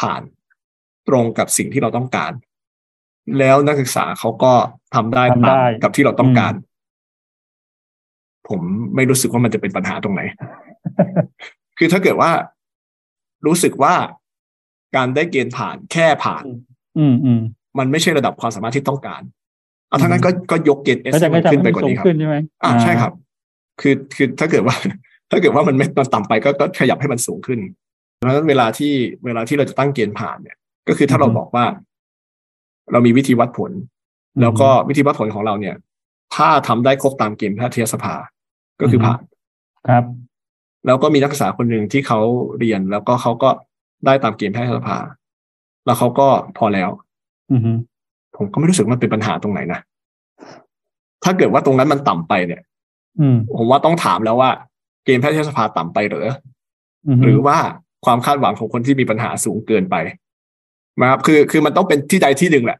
[0.00, 0.22] ผ่าน
[1.08, 2.32] ตรงกับสิ่งที่เราต้องการ
[3.38, 4.52] แล้วนักศึกษาเขาก็
[4.94, 6.68] ทำได้ทำได้ตามกับที่เราต้องการอืม
[8.48, 8.60] ผม
[8.96, 10.22] ไม่รู้สึกว่ามันจะเป็นปัญหาตรงไหน
[11.78, 12.30] คือถ้าเกิดว่า
[13.46, 13.94] รู้สึกว่า
[14.96, 16.44] การได้เกณฑ์ผ่านแค่ผ่าน
[16.98, 17.40] อืมอืม
[17.78, 19.22] มันไม่ใช่ระดับความสามารถที่ต้องการ
[19.88, 23.12] เอาทั้างนั้นก็ก็ยกเกณฑ์เอสก็จะก็จะขึ้นไปไม่กว่าสูงนี้ครับขึ้นใช่ไหมอ่าใช่ครับ
[23.80, 24.76] คือคือถ้าเกิดว่า
[25.30, 27.60] ถ้าเกิดว่ามันไม่มันต่ำไปก็ก็ขยับให้มันสูงขึ้น
[28.20, 28.92] เพราะฉะนั้นเวลาที่
[29.24, 30.56] เวลาที่เราจะตั้งเกณฑ์ผ่านเนี่ย
[30.88, 31.64] ก็คือถ้าเราบอกว่า
[32.92, 33.72] เรามีวิธีวัดผล
[34.40, 35.76] แล้วก็วิธีวัดผลของเราเนี่ย
[36.34, 38.14] ถ้าทำได้ครบตามเกณฑ์แพทยสภา
[38.80, 39.20] ก็คือผ่าน
[39.88, 40.04] ครับ
[40.86, 42.20] แล้วก็มีนักศึกษาคนหนึ่งที่เขา
[42.58, 43.50] เรียนแล้วก็เขาก็
[44.06, 44.98] ได้ตามเกณฑ์แพทยสภา
[45.86, 46.28] แล้วเขาก็
[46.58, 46.90] พอแล้ว
[47.52, 47.72] อือฮึ
[48.36, 49.80] ผมก็ไม่รู้สึกว่ามันเป็นปัญหาตรงไหนนะ
[51.24, 52.62] ถ้าเกิดว่าตรงนั้นมันต่ำไปเนี่ย
[53.20, 54.50] อืมผมว่าต้องถามแล้วว่า
[55.04, 56.26] เกณฑ์แพทยสภาต่ำไปเหรือ
[57.08, 57.58] อือฮึหรือว่า
[58.04, 59.96] ความคาดหวังของคนที่มีปัญหาสูงเกินไป
[61.00, 62.78] นะครับคือคือมันต้องเป็นที่ใดที่หนึ่งแหละ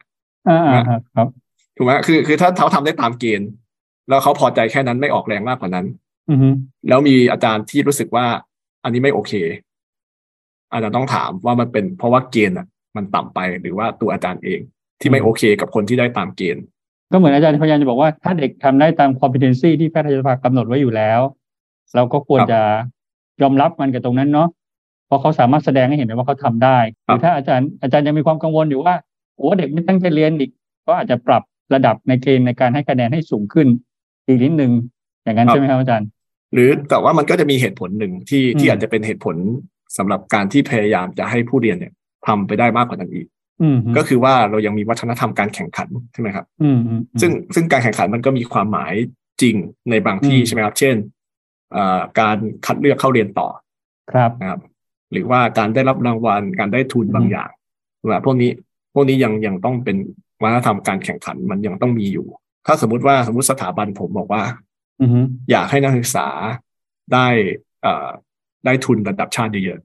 [0.49, 0.83] อ่าอ่า
[1.17, 1.29] ครับ
[1.77, 3.49] ถูกไหมคือคือถ้าเขาทำได้ตามเกณฑ์
[4.09, 5.87] แล้วเขาพอใจแค่นั้นไม่ออกแรงมากกว่านั้น
[6.31, 6.49] อือฮึ
[6.89, 8.27] แล้วมีอาจารย์ที่รู้สึกว่า
[8.85, 9.33] อันนี้ไม่โอเค
[10.73, 14.61] อาจจะต้องถามว่ามันเป็นเพราะว่าเกณฑ์อะ มันต่ำไปหรือว่าตัวอาจารย์เอง
[15.01, 16.63] ที่ไม่โอเคกับคนที่ได้ตามเกณฑ์
[17.13, 21.21] ก็เหมือนอาจารย์พยายามจะบอกว่าถ้าเด็กทำได้ตาม competency ที่แพทยสภากำหนดไว้อยู่แล้ว
[21.95, 22.61] เราก็ควรครับจะ
[23.43, 24.49] ยอมรับมันกับตรงนั้นเนาะ
[25.11, 28.95] เพราะเขาสามารถแสดงให้เห็นได้ว่าเขาทำได้หครับรือถ้าอาจารย์อาจารย์ยังมีความกังวลอยู่ว่า
[29.37, 30.51] โอ้เด็กไม่ตั้งใจเรียนอีก
[30.87, 31.43] ก็อาจจะปรับ
[31.75, 33.67] ระดับในเกณฑ์ในการให้คะแนนให้สูงขึ้น
[34.27, 34.73] อีกนิดนึง
[35.25, 36.09] อย่างนั้นใช่ไหมครับอาจารย์
[36.55, 39.37] หรือแต่ว่ามันก็จะมีเหตุผลหนึ่งที่อืมที่อาจจะเป็นเหตุผล
[39.99, 41.93] สำหรับการที่พยายามจะให้ผู้เรียนเนี่ย
[42.27, 43.27] ทำไปได้มากกว่านั้นอีก
[43.63, 48.93] อืมก็คือว่าเรายังมีวัฒนธรรมการแข่งขันใช่ไหมครับอืมอืมอืมซึ่งซึ่งการแข่งขันมันก็มีความหมาย
[49.43, 49.57] จริง
[49.91, 50.97] ในบางที่อืมใช่ไหมครับ เช่น
[51.73, 53.49] เอ่อการคัดเลือกเข้าเรียนต่อ
[54.13, 54.61] ครับนะครับ
[55.13, 57.51] หรือว่าการได้รับรางวัล การได้ทุนอืมบางอย่าง
[58.09, 58.51] ว่าพวกนี้
[58.95, 59.97] พวกนี้ยังยังต้องเป็น
[60.43, 62.27] วัฒนธรรมการแข่งขันมันยังต้องมีอยู่
[62.67, 64.43] ถ้าสมมุติว่าสมมติสถาบันผมบอกว่า
[65.01, 66.27] อืมอยากให้นักศึกษา
[67.13, 67.27] ได้
[67.83, 68.09] เอ่อ
[68.65, 69.81] ได้ทุนระดับชาติเยอะ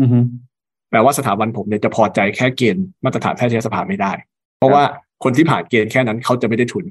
[0.00, 4.12] อืมๆแปลว่าสถาบันผมเนี่ยจะพอใจแค่เกณฑ์มาตรฐานแพทยสภาไม่ได้
[4.58, 4.82] เพราะว่า
[5.24, 6.84] คนที่ผ่านเกณฑ์แค่นั้นเขาจะไม่ได้ทุน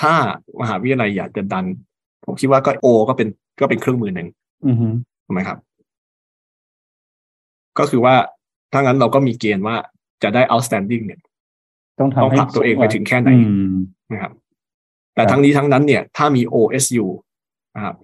[0.00, 0.14] ถ้า
[0.60, 1.66] มหาวิทยาลัยอยากจะดัน
[2.24, 3.28] ผมคิดว่าก็โอ ก็เป็น
[3.60, 4.28] ก็เป็นเครื่องมือหนึ่ง
[4.66, 4.76] อืม
[5.24, 5.58] ถูกไหมครับ
[7.78, 8.14] ก็คือว่า
[8.72, 9.76] ถ้างั้นเราก็มีเกณฑ์ว่า
[10.22, 11.20] จะได้ outstanding เนี่ย
[11.98, 13.38] ต้องต้องทำให้ผลักตัวเองไปถึงแค่ไหนอื
[13.72, 13.74] ม
[14.12, 14.32] นะครับ
[15.14, 17.04] แต่ครับทั้งนี้ทั้งนั้นเนี่ย ถ้ามี OSU
[17.76, 17.96] นะครับ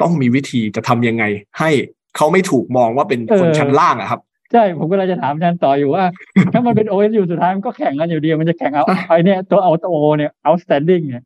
[0.00, 1.24] ต้องมีวิธีจะทำยังไง
[1.58, 1.70] ให้
[2.16, 4.20] เขาไม่ถูกมองว่าเป็นคนชั้นล่างอะครับ
[4.52, 6.04] ใช่ ผมก็เลยจะถามอาจารย์ต่ออยู่ว่า
[6.52, 11.24] ถ้ามันเป็น OS อยู่สุดท้ายมันก็แข่งกันอยู่ดี มันจะแข่งเอาไอเนี่ยตัวเอาตัวโอเนี่ย outstanding เนี่ย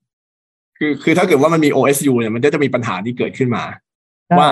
[0.79, 3.65] คือคือถ้าเกิดว่ามันมี OSU เนี่ยมันก็จะมีปัญหาที่เกิดขึ้นมา
[4.27, 4.49] ใช่ว่า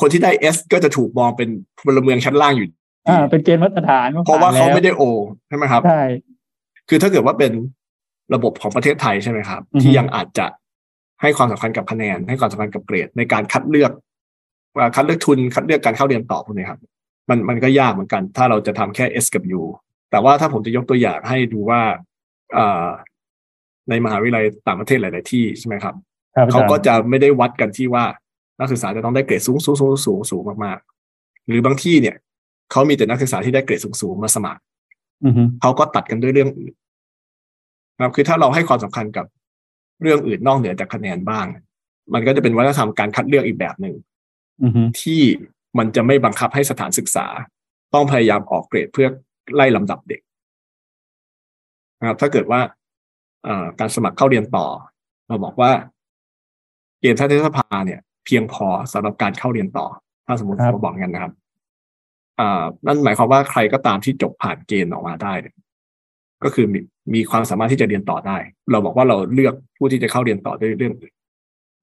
[0.00, 1.48] คนที่ได้ S ก็จะถูกมองเป็น
[1.78, 2.68] พลเมืองชั้นล่างอยู่
[3.08, 5.02] อ่า เป็นเกณฑ์มาตรฐาน เพราะว่าเขาไม่ได้ได้ O
[5.48, 6.02] ใช่ไหมครับใช่
[6.88, 7.52] คือถ้าเกิดว่าเป็น
[8.34, 10.46] ระบบของประเทศไทยใช่ไหมครับอือฮึที่ยังอาจจะ
[11.22, 13.92] ให้ความสำคัญกับคะแนน ให้ความสำคัญกับเกรด ในการคัดเลือก
[14.76, 16.80] ว่าคัดเลือกทุนคัดเลือกการเข้าเรียนต่อพวกนี้ครับ
[17.28, 19.62] มันมันก็ยากเหมือนกัน ถ้าเราจะทำแค่ S กับ U
[20.10, 21.80] แต่ว่าถ้าผมจะยกตัวอย่างให้ดูว่า
[22.54, 22.86] เอ่อ
[23.88, 25.94] ในมหาวิทยาลัยต่างประเทศหลาย ๆ ที่ใช่ไหมครับ
[26.36, 28.04] ครับอาเขาจารย์ก็จะไม่ได้วัดกันที่ว่า
[28.60, 32.16] นักศึกษาจะต้องได้เกรดสูงสูงสูงสูงสูงมากๆ หรือบางที่เนี่ย
[32.70, 34.60] เขามีแต่นักศึกษาที่ได้เกรดสูงสูงมาสมัคร
[35.24, 36.74] อือฮึเขาก็ตัดกันด้วยเรื่องอื่น
[37.96, 39.26] นะครับคือถ้าเราให้ความสำคัญกับ
[40.02, 41.46] เรื่องอื่นนอกเหนือจากคะแนนบ้าง
[42.14, 43.94] มันก็จะเป็นวัฒนธรรมการคัดเลือกอีกแบบหนึ่ง
[44.62, 45.22] อือฮึที่
[45.78, 47.26] มันจะไม่บังคับให้สถานศึกษา
[47.94, 49.08] ต้องพยายามออกเกรดเพื่อ
[49.54, 50.20] ไล่ลำดับเด็ก
[52.00, 52.60] นะครับถ้าเกิดว่า
[53.44, 54.66] เอ่อการสมัครเข้าเรียนต่อ
[55.28, 55.70] เราบอกว่า
[57.00, 59.86] เกณฑ์แพทยสภาเนี่ย เพียงพอสำหรับการเข้าเรียนต่อ
[60.26, 61.32] ถ้าสมมติเราบอกงั้นนะครับ
[62.40, 65.54] อ่านั่นหมายความว่าใครก็ตามที่จบผ่านเกณฑ์ออกมาได้เนี่ย
[66.44, 66.78] ก็คือมี
[67.14, 68.36] มีความสามารถที่จะเรียนต่อได้
[68.70, 71.12] เราบอกว่าเราเลือกผู้ที่จะเข้าเรียนต่อด้วยเรื่องอื่น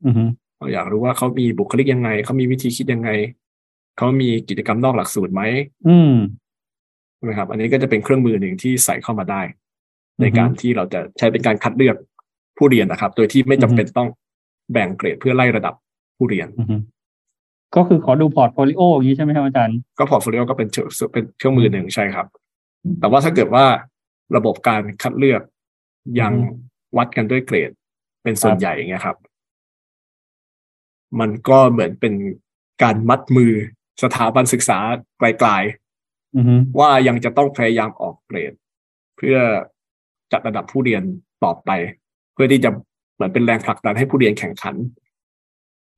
[0.05, 0.23] อือฮึ
[0.57, 3.09] เราอยากรู้ว่าเขามีบุคลิกยังไง เขามีวิธีคิดยังไง
[3.97, 5.41] เขามีกิจกรรมนอกหลักสูตรไหม
[5.87, 6.13] อืม
[7.15, 11.95] ใช่ไหมครับ อันนี้ก็จะเป็นเครื่องมือหนึ่งที่ใส่เข้ามาได้อือฮึในการที่เราจะใช้เป็นการคัดเลือก
[12.57, 14.09] ผู้เรียนนะครับ โดยที่ไม่จำเป็นต้อง
[14.73, 15.75] แบ่งเกรดเพื่อไล่ระดับ
[16.17, 16.75] ผู้เรียนอือฮึ
[17.75, 22.27] ก็คือขอดู portfolio อย่างนี้ใช่ไหมครับอาจารย์ ก็ portfolio ก็เป็นเชิงเป็นเครื่องมือหนึ่งใช่ครับ
[22.99, 23.65] แต่ว่าถ้าเกิดว่า
[24.35, 25.41] ระบบการคัดเลือก
[26.19, 27.71] ยังอืมวัดกันด้วยเกรด
[28.23, 29.17] เป็นส่วนครับใหญ่อย่างเงี้ยครับ
[31.19, 32.13] มันก็เหมือนเป็น
[32.83, 33.51] การมัดมือ
[34.03, 34.79] สถาบันศึกษา
[35.17, 35.49] กลาย
[36.35, 38.53] อือฮึๆว่ายังจะต้องพยายามออกเกรด
[39.17, 39.37] เพื่อ
[40.31, 41.03] จัดระดับผู้เรียน
[41.43, 41.69] ต่อไป
[42.33, 42.69] เพื่อที่จะ
[43.15, 44.75] เหมือนเป็นแรงผลักดันให้ผู้เรียนแข่งขัน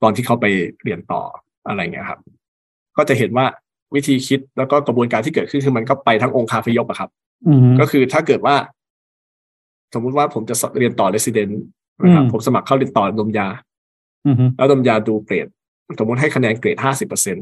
[0.03, 0.45] ตอนที่เขาไป
[0.83, 1.21] เรียนต่อ
[1.67, 2.19] อะไรเงี้ยครับ
[2.97, 3.45] ก็จะเห็นว่า
[3.95, 7.09] วิธีคิดแล้วก็กระบวนการที่เกิดขึ้นคือมันก็ไปทั้งองค์คาพยพอะครับ
[7.47, 8.55] อือฮึก็คือถ้าเกิดว่า
[9.93, 11.61] สมมุติว่าผมจะเรียนต่อเรสซิเดนต์
[12.03, 13.47] นะครับอืมผมสมัครเข้าเรียนต่อดมยา
[14.27, 15.47] อือฮึแล้วดมยาดูเกรด
[15.99, 17.37] สมมติให้คะแนนเกรดห้าสิบเปอร์เซ็น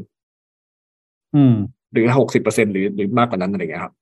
[1.36, 1.54] อืม
[1.92, 3.94] หรือหกสิบเปอร์เซ็นหรือหรือมากกว่านั้นอะไรเงี้ยครับ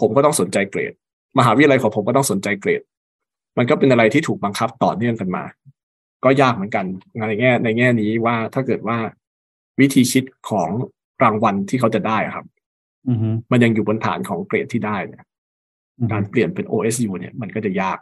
[0.00, 0.92] ผมก็ต้องสนใจเกรด
[1.38, 2.82] มหาวิทยาลัยของผมก็ต้องสนใจเกรด
[3.58, 5.44] มันก็เป็นอะไรที่ถูกบังคับต่อเนื่องกันมา
[6.24, 6.84] ก็ยากเหมือนกัน
[7.28, 8.98] ในแง่ในแง่นี้ว่าถ้าเกิดว่า
[9.80, 10.68] วิธีคิดของ
[11.22, 12.46] รางวัลที่เขาจะได้อะครับ
[13.08, 15.24] อือฮึมันยังอยู่บนฐานของเกรดที่ได้เนี่ย
[15.98, 17.98] อือฮึการเปลี่ยนเป็น OSU เนี่ยมันก็จะยาก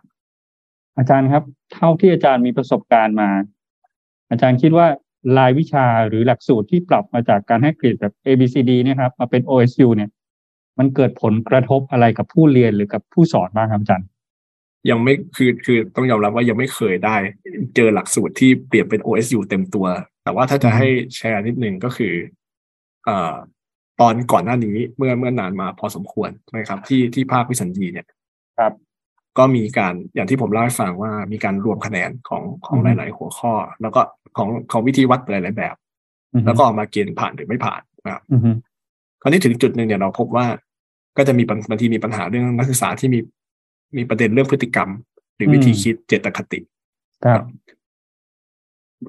[0.98, 1.42] อาจารย์ครับ
[1.74, 3.30] เท่าที่อาจารย์มีประสบการณ์มา
[4.30, 4.86] อาจารย์คิดว่า
[5.38, 10.10] รายวิชาหรือหลักสูตรที่ปรับมาจากการให้เกรดแบบ A B C D เนี่ยครับมาเป็น OSU เนี่ย
[10.78, 14.08] มันเกิดผลกระทบอะไรกับผู้เรียนหรือกับผู้สอนบ้างครับอาจารย์
[14.90, 17.16] ยังไม่คือคือต้องยอมรับว่ายังไม่เคยได้
[17.76, 19.86] เจอหลักสูตรที่เปลี่ยนเป็น OSU เต็มตัว
[20.24, 22.14] แต่ว่าถ้าจะให้แชร์นิดนึงก็คือ
[23.04, 23.34] เอ่อ
[24.00, 28.06] ตอนก่อนหน้านี้เมื่อเมื่อนานมาพอสมควรนะครับ ที่ที่ภาควิสัญญีเนี่ย
[28.58, 28.72] ครับ
[29.38, 34.00] ก็มีการอย่างที่ผมเล่าให้ฟังว่ามีการรวมคะแนนของของหลาย ๆ หัวข้อ แล้วก็
[34.36, 35.74] ของของวิธีวัดหลาย ๆ แบบ
[36.46, 38.50] แล้วก็ออกมาเกณฑ์ผ่านหรือไม่ผ่านนะครับอือฮึ
[39.22, 40.46] คราวนี้ถึงจุดหนึ่งเนี่ยเราพบว่า
[41.16, 43.18] ก็จะมีบางบางทีมีปัญหาเรื่องนักศึกษาที่มี
[43.96, 44.88] มีประเด็นเรื่องพฤติกรรม
[45.36, 46.60] หรือวิธีคิดเจตคติ
[47.24, 47.42] ครับ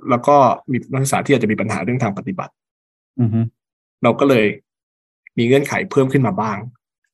[0.09, 0.35] แล้วก็
[0.71, 2.53] มีนักศึกษาที่อาจจะมีปัญหาเรื่องทางปฏิบัติ
[3.19, 3.39] อือฮึ
[4.03, 4.45] เราก็เลย
[5.37, 6.57] มีเงื่อนไขเพิ่มขึ้นมาบ้าง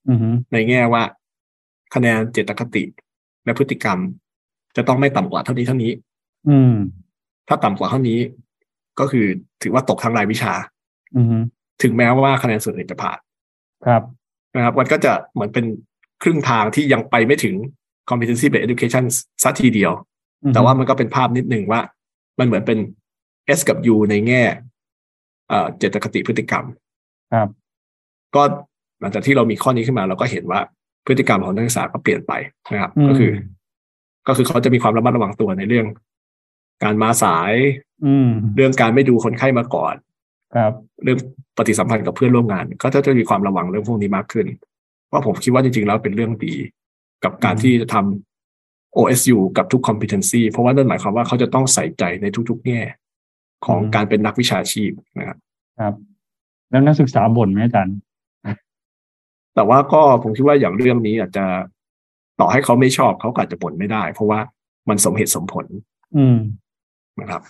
[0.10, 1.04] อือฮึในแง่ว่า
[1.96, 2.84] คะแนนเจตคติ
[3.46, 4.00] และพฤติกรรม
[4.76, 5.92] จะต้องไม่ต่ำกว่าเท่านี้เท่านี้
[6.50, 6.74] อืม
[7.48, 8.20] ถ้าต่ำกว่าเท่านี้
[9.00, 9.26] ก็คือ
[9.62, 10.54] ถือว่าตกทั้งรายวิชา
[11.18, 11.38] อือฮึ
[11.82, 13.20] ถึงแม้ว่าคะแนนส่วนอื่นจะผ่าน
[13.86, 14.02] ครับ
[14.56, 15.66] นะครับ มันก็จะเหมือนเป็น
[16.24, 17.56] ครึ่งทางที่ยังไปไม่ถึง
[18.10, 19.04] competency based education
[19.44, 19.92] สักทีเดียว
[20.44, 21.82] อือฮึแต่ว่ามันก็เป็นภาพนิดหนึ่งว่า
[22.40, 22.80] มันเหมือนเป็น
[23.58, 24.44] S กับ U ในแง่
[25.50, 26.66] เอ่อเจตคติพฤติกรรม
[27.34, 27.50] ครับ
[28.36, 28.44] ก็
[29.02, 30.60] หลังจากที่เรามีข้อนี้ขึ้นมา เราก็เห็นว่า
[31.06, 32.34] พฤติกรรมของนักศึกษาก็เปลี่ยนไป
[32.72, 33.32] นะครับอืมก็คือ
[34.28, 35.86] ก็คือเขาจะมีความระมัดระวังตัวในเรื่อง
[36.84, 37.54] การมาสาย
[38.06, 39.96] อืมเรื่องการไม่ดูคนไข้มาก่อน
[40.56, 40.74] ครับ
[41.04, 41.18] เรื่อง
[41.58, 44.48] ปฏิสัมพันธ์กับเพื่อนร่วมงาน ก็จะมีความระวังเรื่องพวกนี้มากขึ้น
[45.12, 46.56] ว่าผมคิดว่าจริงๆแล้วเป็นเรื่องดี
[47.24, 52.82] กับการอืมที่จะทำ OSU กับทุก competency เพราะว่านั่นหมายความว่าเขาจะต้องใส่ใจในทุกๆ แง่
[53.66, 55.38] ของการเป็นนักวิชาชีพนะครับ
[55.80, 55.94] ครับ
[56.70, 57.98] แล้วนักศึกษาบ่นไหมอาจารย์
[59.56, 61.46] แต่ว่าก็ผมคิดว่าอย่างเรื่องนี้อาจจะ
[62.40, 64.40] ต่อให้เขาไม่ชอบเขาก็อาจจะบ่นไม่ได้ เพราะว่า
[64.90, 65.66] มันสมเหตุสมผล
[66.18, 66.38] อืม
[67.20, 67.42] นะครับ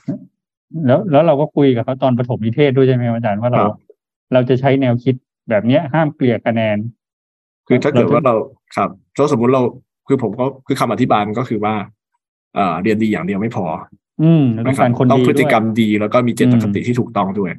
[0.88, 3.76] แล้วแล้วเราก็คุยกับเขาตอนประถมนิเทศด้วยใช่ไหมครับอาจารย์ว่าเราครับ
[4.34, 5.16] เราจะใช้แนวคิด
[5.50, 6.78] แบบเนี้ยห้ามเกลี่ยคะแนน
[7.68, 8.36] คือถ้าเกิดเราจะว่าเรา
[8.76, 9.62] ครับถ้าสมมุติเรา
[10.08, 11.74] คือผมก็คือคำอธิบายมันก็คือว่า
[12.56, 13.66] เอ่อเรียนดีอย่างเดียวไม่พอ
[14.24, 17.52] อืมเราต้องนะครัการคนต้องดีพฤติกรรมด้วยดีแล้วก็มีเจตคติที่ถูกต้องด้วย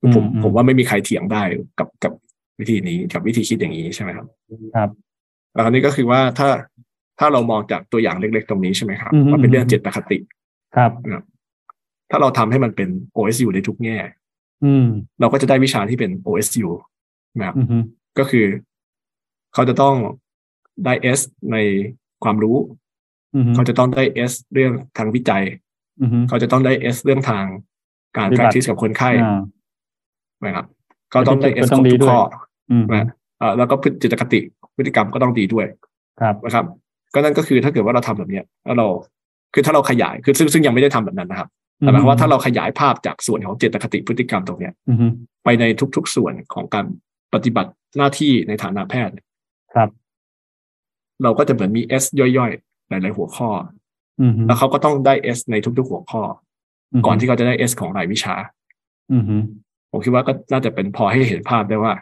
[0.00, 1.42] คือผมอืมผมว่าไม่มีใครเถียงได้
[1.78, 2.12] กับกับ
[2.60, 4.26] วิธีนี้กับวิธีคิดอย่างนี้ใช่ไหมครับ
[4.76, 4.90] ครับ
[5.52, 6.48] แล้วคราวนี้ก็คือว่าถ้า
[7.18, 10.18] ถ้าเรามองจากตัวอย่างเล็กๆ ตรงนี้ใช่ไหมครับอืมว่าเป็นเรื่องเจตคติ
[10.76, 10.90] ครับ
[12.10, 13.98] ถ้าเราทำให้มันเป็น OSU ในทุกแง่
[14.64, 14.86] อืม
[15.20, 16.68] เราก็จะได้วิชาที่เป็น OSU
[17.38, 17.78] นะครับอือฮึ
[18.18, 18.46] ก็คือ
[19.54, 19.94] เขาจะต้อง
[20.84, 21.20] ได้ S
[21.52, 21.56] ใน
[22.24, 22.56] ความรู้
[23.36, 25.44] อือฮึเขาจะต้องได้ S เรื่องทางวิจัย
[26.00, 27.44] อือฮึเขาจะต้องได้ S เรื่องทาง
[28.16, 29.40] การปฏิบัติ practice กับคนไข้อ่า
[30.44, 30.66] นะครับ
[31.12, 32.20] ก็ต้องได้ก็ S ต้คอรงบดีทุกด้วยข้อ
[32.70, 33.06] อืมนะ
[33.38, 34.40] เอ่อแล้วก็พฤติกติ
[34.76, 35.66] พฤติกรรมก็ต้องดีด้วย
[36.20, 36.64] ครับนะครับ
[37.14, 38.86] ก็นั่นก็คือถ้าเกิดว่าเราทำแบบเนี้ยแล้วเรา
[39.54, 45.06] คือถ้าเราขยายคือซึ่งซึ่งยังไม่ได้ทำแบบนั้นนะครับแต่หมายความว่าถ้าเราขยายภาพจากส่วนของเจตคติพฤติกรรมตรงเนี้ยอือฮึ
[45.44, 45.64] ไปใน
[45.96, 46.86] ทุกๆส่วนของการ
[47.34, 49.14] ปฏิบัติหน้าที่ในฐานะแพทย์
[49.78, 49.90] ครับ
[51.22, 53.50] เราก็จะเหมือนมี S ย่อยๆ หลาย ๆ หัวข้อ
[54.22, 56.22] อือฮึแล้วเขาก็ต้องได้ S ในทุก ๆ หัวข้อ
[56.92, 58.34] ฮึก่อนที่เขาจะได้ S ของรายวิชา
[59.12, 59.36] อือฮึ
[59.90, 61.94] ผมคิดว่าก็น่าจะเป็นพอให้เห็นภาพได้ว่า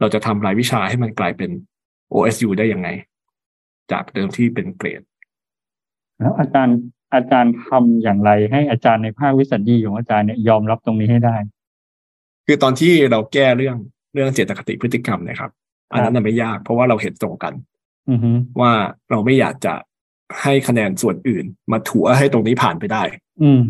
[0.00, 1.50] เราจะทำรายวิชาให้มันกลายเป็น
[2.14, 2.88] OSU ได้ยังไง
[3.92, 5.02] จากเดิมที่เป็นเกรด
[6.18, 6.78] แล้วอาจารย์
[7.14, 11.36] อาจารย์ทำอย่างไรให้อาจารย์ในภาควิสัญญีของอาจารย์เนี่ยยอมรับตรงนี้ให้ได้
[12.46, 13.76] คือตอนที่เราแก้เรื่อง
[14.14, 15.50] เรื่องเจตคติพฤติกรรมเนะครับ
[15.92, 17.52] อันนั้นน่ะไม่ยาก เพราะว่าเราเห็นตรงกัน
[18.10, 18.72] อือฮึว่า
[19.10, 19.74] เราไม่อยากจะ
[20.42, 23.02] ให้คะแนนส่วนอื่น มาถัวให้ตรงนี้ผ่านไปได้
[23.42, 23.62] อืม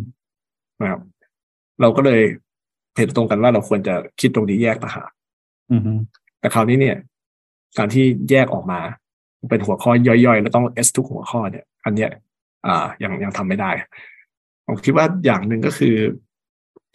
[0.80, 1.00] นะครับ
[1.80, 2.22] เราก็เลย
[2.96, 5.10] เห็นตรงกันว่าเราควรจะคิดตรงนี้แยกต่างหาก
[5.72, 5.92] อือฮึ
[6.40, 6.96] แต่คราวนี้เนี่ย
[7.78, 8.80] การที่แยกออกมา
[9.50, 12.10] เป็นหัวข้อย่อยๆ แล้วต้อง S ทุกหัวข้อเนี่ย อันเนี้ย
[12.66, 13.70] อ่ายังยังทำไม่ได้
[14.66, 15.96] ผมคิดว่าอย่างหนึ่งก็คือ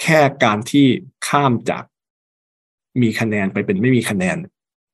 [0.01, 0.86] แค่การที่
[1.27, 1.83] ข้ามจาก
[3.01, 4.38] มีคะแนนไปเป็นไม่มีคะแนน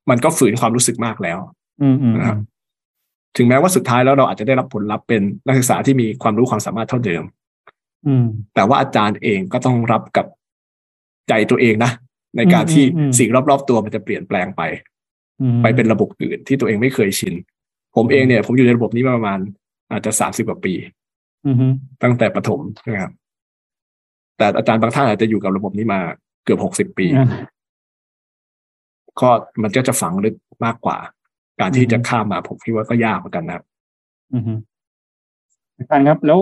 [0.09, 1.39] มันก็ฝืนความรู้สึกมากแล้ว
[1.81, 2.37] อืมอืมนะครับ
[3.37, 7.23] ถึงแม้ว่าสุดท้ายแล้วเราอาจจะได้รับผลลัพธ์เป็นนักศึกษาที่มีความรู้ความสามารถเท่าเดิม
[8.07, 10.25] อืมแต่ว่าอาจารย์เองก็ต้องรับกับ
[11.29, 11.91] ใจตัวเองนะ
[12.37, 14.61] ในการที่อืมอืมสิ่งรอบๆตัวมันจะเปลี่ยนแปลงไป
[15.41, 17.33] อืมไปเป็นระบบอื่นที่ตัวเองไม่เคยชิน
[17.95, 19.39] ผมเองเนี่ย ผมอยู่ในระบบนี้มาประมาณ
[19.91, 20.73] อาจจะสามสิบกว่าปี
[21.47, 21.67] อือฮึ
[22.03, 23.11] ตั้งแต่ประถมนะครับ
[24.37, 25.99] แต่อาจารย์บางท่านอาจจะอยู่กับระบบนี้มา
[26.45, 27.27] เกือบหกสิบปีอ่า
[29.21, 29.29] ก็
[29.61, 30.97] มันก็จะฝังลึกมากกว่า
[31.59, 33.63] การที่จะข้ามมาผมคิดว่าก็ยากเหมือนกันนะครับ
[34.33, 34.53] อือฮึ
[35.77, 36.39] อาจารย์ครับ แล้ว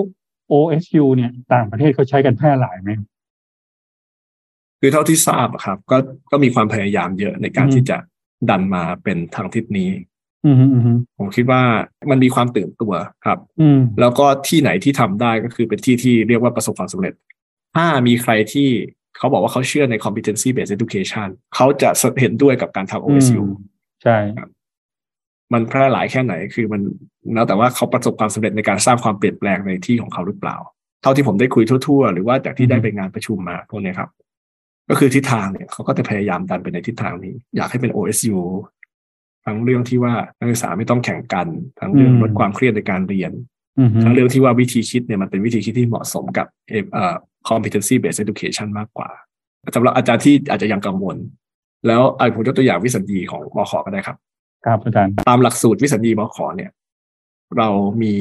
[0.51, 2.91] OSU เนี่ย ต่างประเทศเขาใช้กันแพร่หลายไหม
[4.79, 5.97] คือเท่าที่ทราบอะครับ ก็
[6.31, 7.97] ก็มีความพยายามเยอะในการอืมที่จะ
[8.49, 9.89] ดันมาเป็นทางทิศนี้
[10.45, 11.61] อือฮึอือฮึผมคิดว่า
[12.09, 12.93] มันมีความตื่นตัว
[13.25, 17.13] ครับอืมแล้วก็ที่ไหนที่ทำได้ก็คือเป็นที่ที่เรียกว่าประสบความสำเร็จ
[17.75, 18.69] ถ้ามีใครที่
[19.17, 21.89] เขาบอกว่าเขาเชื่อใน competency based education เขาจะ
[22.21, 23.51] เห็นด้วยกับการทำ OSU อืม
[24.03, 24.17] ใช่
[25.53, 26.81] มันแพร่หลายแค่ไหนคือมัน
[27.33, 30.57] แล้วแต่ว่าเขาประสบความสำเร็จในการสร้างความเปลี่ยนแปลงในที่ของเขาหรือเปล่า
[31.01, 34.09] เท่าที่ผมได้คุยทั่วๆ หรือว่าจากที่ได้ไปงานประชุมมาพวกเนี้ยครับ
[34.89, 38.37] ก็คือทิศทางเนี่ยเขาก็จะพยายามดันไปในทิศทางนี้ อยากให้เป็น OSU
[39.45, 41.47] ทั้งเรื่องที่ว่านักศึกษาไม่ต้องแข่งกัน
[41.79, 43.31] ทั้งเรื่องลดความเครียดในการเรียน
[43.79, 46.47] อืมทั้งเรื่องที่ว่าวิธีคิดเนี่ยมันเป็นวิธีคิดที่เหมาะสมกับ
[46.93, 47.15] เอ่อ
[47.49, 49.09] competency based education มากกว่า
[49.75, 51.17] สำหรับอาจารย์ที่อาจจะยังกังวล
[51.87, 54.17] แล้วไอ้ผมยกตัวอย่างวิสัญญีของมขก็ได้ครับ
[54.65, 56.71] ครับอาจารย์ตามหลักสูตรวิสัญญีมขเนี่ย
[57.57, 57.69] เรา
[58.01, 58.13] มี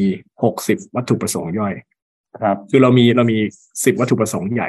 [0.43, 1.75] หกสิบวัตถุประสงค์ย่อย
[2.43, 3.39] ครับ คือเรามีเรามี
[3.85, 4.69] สิบวัตถุประสงค์ใหญ่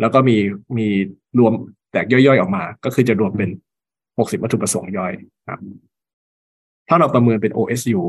[0.00, 0.36] แล้วก็มี
[0.78, 0.86] มี
[1.38, 1.52] รวม
[1.92, 3.50] แตกย่อยๆออกมา ก็คือจะรวมเป็น
[4.18, 5.12] หกสิบวัตถุประสงค์ย่อย
[5.48, 5.60] ครับ
[6.88, 8.00] ถ้าเราประเมินเป็น OSU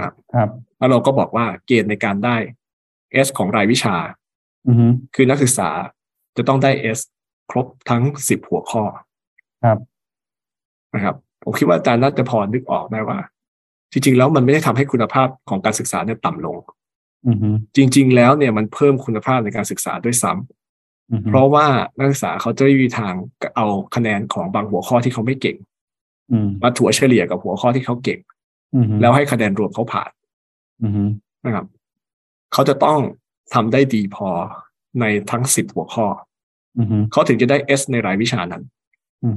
[0.00, 2.36] ครับครับแล้วเราก็บอกว่าเกณฑ์ในการได้
[3.26, 4.21] S ของรายวิชาอืม
[5.14, 5.68] คือนักศึกษา
[6.36, 7.00] จะต้องได้ S
[7.50, 8.82] ครบทั้งสิบหัวข้อ
[9.64, 9.78] ครับ
[10.94, 13.18] นะครับ ผมคิดว่าอาจารย์น่าจะพอนึกออกได้ว่า
[13.92, 16.56] จริง ๆ แล้วมันไม่ได้ทำให้คุณภาพของการศึกษาเนี่ยต่ำลง
[17.26, 17.36] อืม
[17.76, 21.66] จริง ๆ แล้วเนี่ยมันเพิ่มคุณภาพในการศึกษาด้วยซ้ำอืมเพราะว่า
[21.98, 23.14] นักศึกษาเขาจะไม่มีทาง
[23.56, 25.56] เอาคะแนนของบางหัวข้อที่เขาไม่เก่ง
[26.32, 28.20] อืมมาถัวเฉลี่ยกับหัวข้อที่เขาเก่ง
[28.74, 30.10] อืมแล้วให้คะแนนรวมเขาผ่าน
[30.82, 31.08] อืม
[31.44, 31.66] นะครับ
[32.52, 33.00] เขาจะต้อง
[33.54, 34.28] ทำได้ดีพอ
[35.00, 36.06] ในทั้งสิบหัวข้อ
[36.78, 38.62] อืมเขาถึงจะได้ S ในรายวิชานั้น
[39.24, 39.34] อืม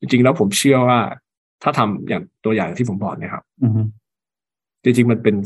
[0.00, 1.00] จริงๆแล้วผมเชื่อว่า
[1.62, 3.80] ถ้าทำอย่างตัวอย่างที่ผมบอกเนี่ยครับอืม
[4.82, 5.36] จริงๆมันเป็น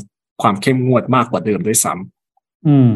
[0.41, 2.91] ความเข้มงวดมากกว่าเดิมด้วยซ้ำอืม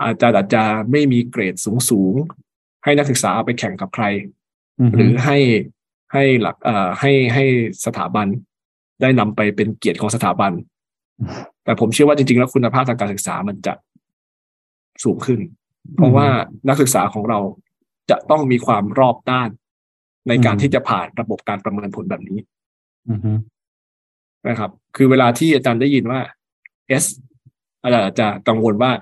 [0.00, 1.54] อาจารย์อาจจะไม่มีเกรด
[1.90, 4.04] สูงๆ ให้นักศึกษาเอาไปแข่งกับใคร
[4.80, 5.38] อืมหรือให้
[6.12, 7.44] ให้หลักเอ่อให้ให้
[7.86, 8.26] สถาบัน
[9.00, 10.52] ได้นำไปเป็นเกียรติของสถาบัน
[11.64, 13.74] แต่ผมเชื่อว่าจริงๆ แล้วคุณภาพทางการศึกษามันจะ
[15.04, 15.40] สูงขึ้น
[15.96, 16.28] เพราะว่า
[16.68, 17.40] นักศึกษาของเรา
[18.10, 19.48] จะต้องมีความรอบด้าน
[20.28, 22.38] ในการที่จะผ่านระบบการประเมินผลแบบนี้
[23.08, 23.38] อืม
[24.48, 26.20] นะครับ คือเวลาที่อาจารย์ได้ยินว่า
[27.02, 27.04] S
[27.82, 28.92] อาจารย์อาจจะกังวลว่า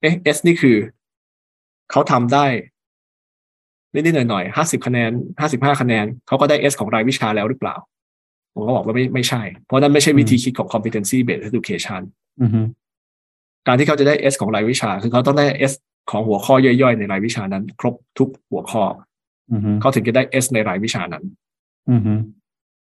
[0.00, 0.76] เอ๊ะ S นี่คือ
[1.90, 2.46] เขาทำได้
[3.92, 7.76] นิดๆหน่อยๆห้าสิบคะแนนห้าสิบห้าคะแนนเขาก็ได้ S ของรายวิชาแล้วหรือเปล่า
[8.60, 12.00] ผมก็บอกว่าไม่ไม่ใช่ เพราะนั่นไม่ใช่วิธีคิดของ competency based education
[12.40, 12.50] อืม
[13.66, 15.72] การที่เขาจะได้ S ของรายวิชา คือเขาต้องได้ S
[16.10, 18.82] ของหัวข้อย่อยๆ ในรายวิชานั้น ครบทุกหัวข้อ
[19.50, 21.24] อืมเขาถึงจะได้ S ในรายวิชานั้น
[21.88, 22.00] อืม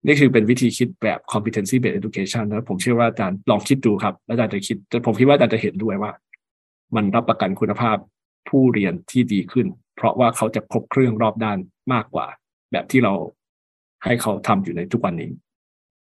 [0.06, 6.12] นี่คือเป็นวิธีคิดแบบ competency based education แล้วผมเชื่อว่าอาจารย์ลองคิดดูครับแล้วอาจารย์จะคิดแต่ผมคิดว่าอาจารย์จะเห็นด้วยว่า
[6.96, 7.96] มันรับประกันคุณภาพ
[8.48, 11.58] ผู้เรียนที่ดีขึ้น เพราะว่าเขาจะครบเครื่องรอบด้าน
[11.92, 12.26] มากกว่า
[12.72, 13.14] แบบที่เรา
[14.04, 15.49] ให้เขาทำอยู่ในทุกวันนี้ครับ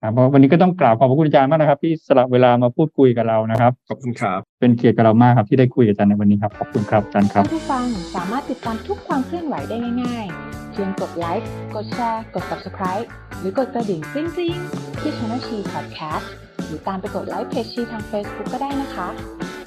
[0.10, 13.06] เพราะวันนี้ก็ต้องกล่าวขอบพระคุณอาจารย์มากนะครับ ที่สละเวลามาพูดคุยกับเรานะครับ ขอบคุณครับ เป็นเกียรติกับเรามากครับที่ได้คุยกับอาจารย์ในวันนี้ครับ ขอบคุณครับอาจารย์ครับท่านผู้ฟังสามารถติดตามทุกความเคลื่อนไหวได้ง่าย ๆ เพียงกดไลค์ กดแชร์ กด subscribe
[13.40, 16.28] หรือกดกระดิ่งกริ๊งๆที่ Channel ชี Podcast
[16.66, 19.08] หรือตามไปกดไลค์เพจชีทาง Facebook ก็ได้นะคะ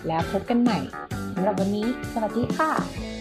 [0.06, 0.78] แล้วพบกันใหม่
[1.34, 3.17] สำหรับวันนี้ สวัสดีค่ะ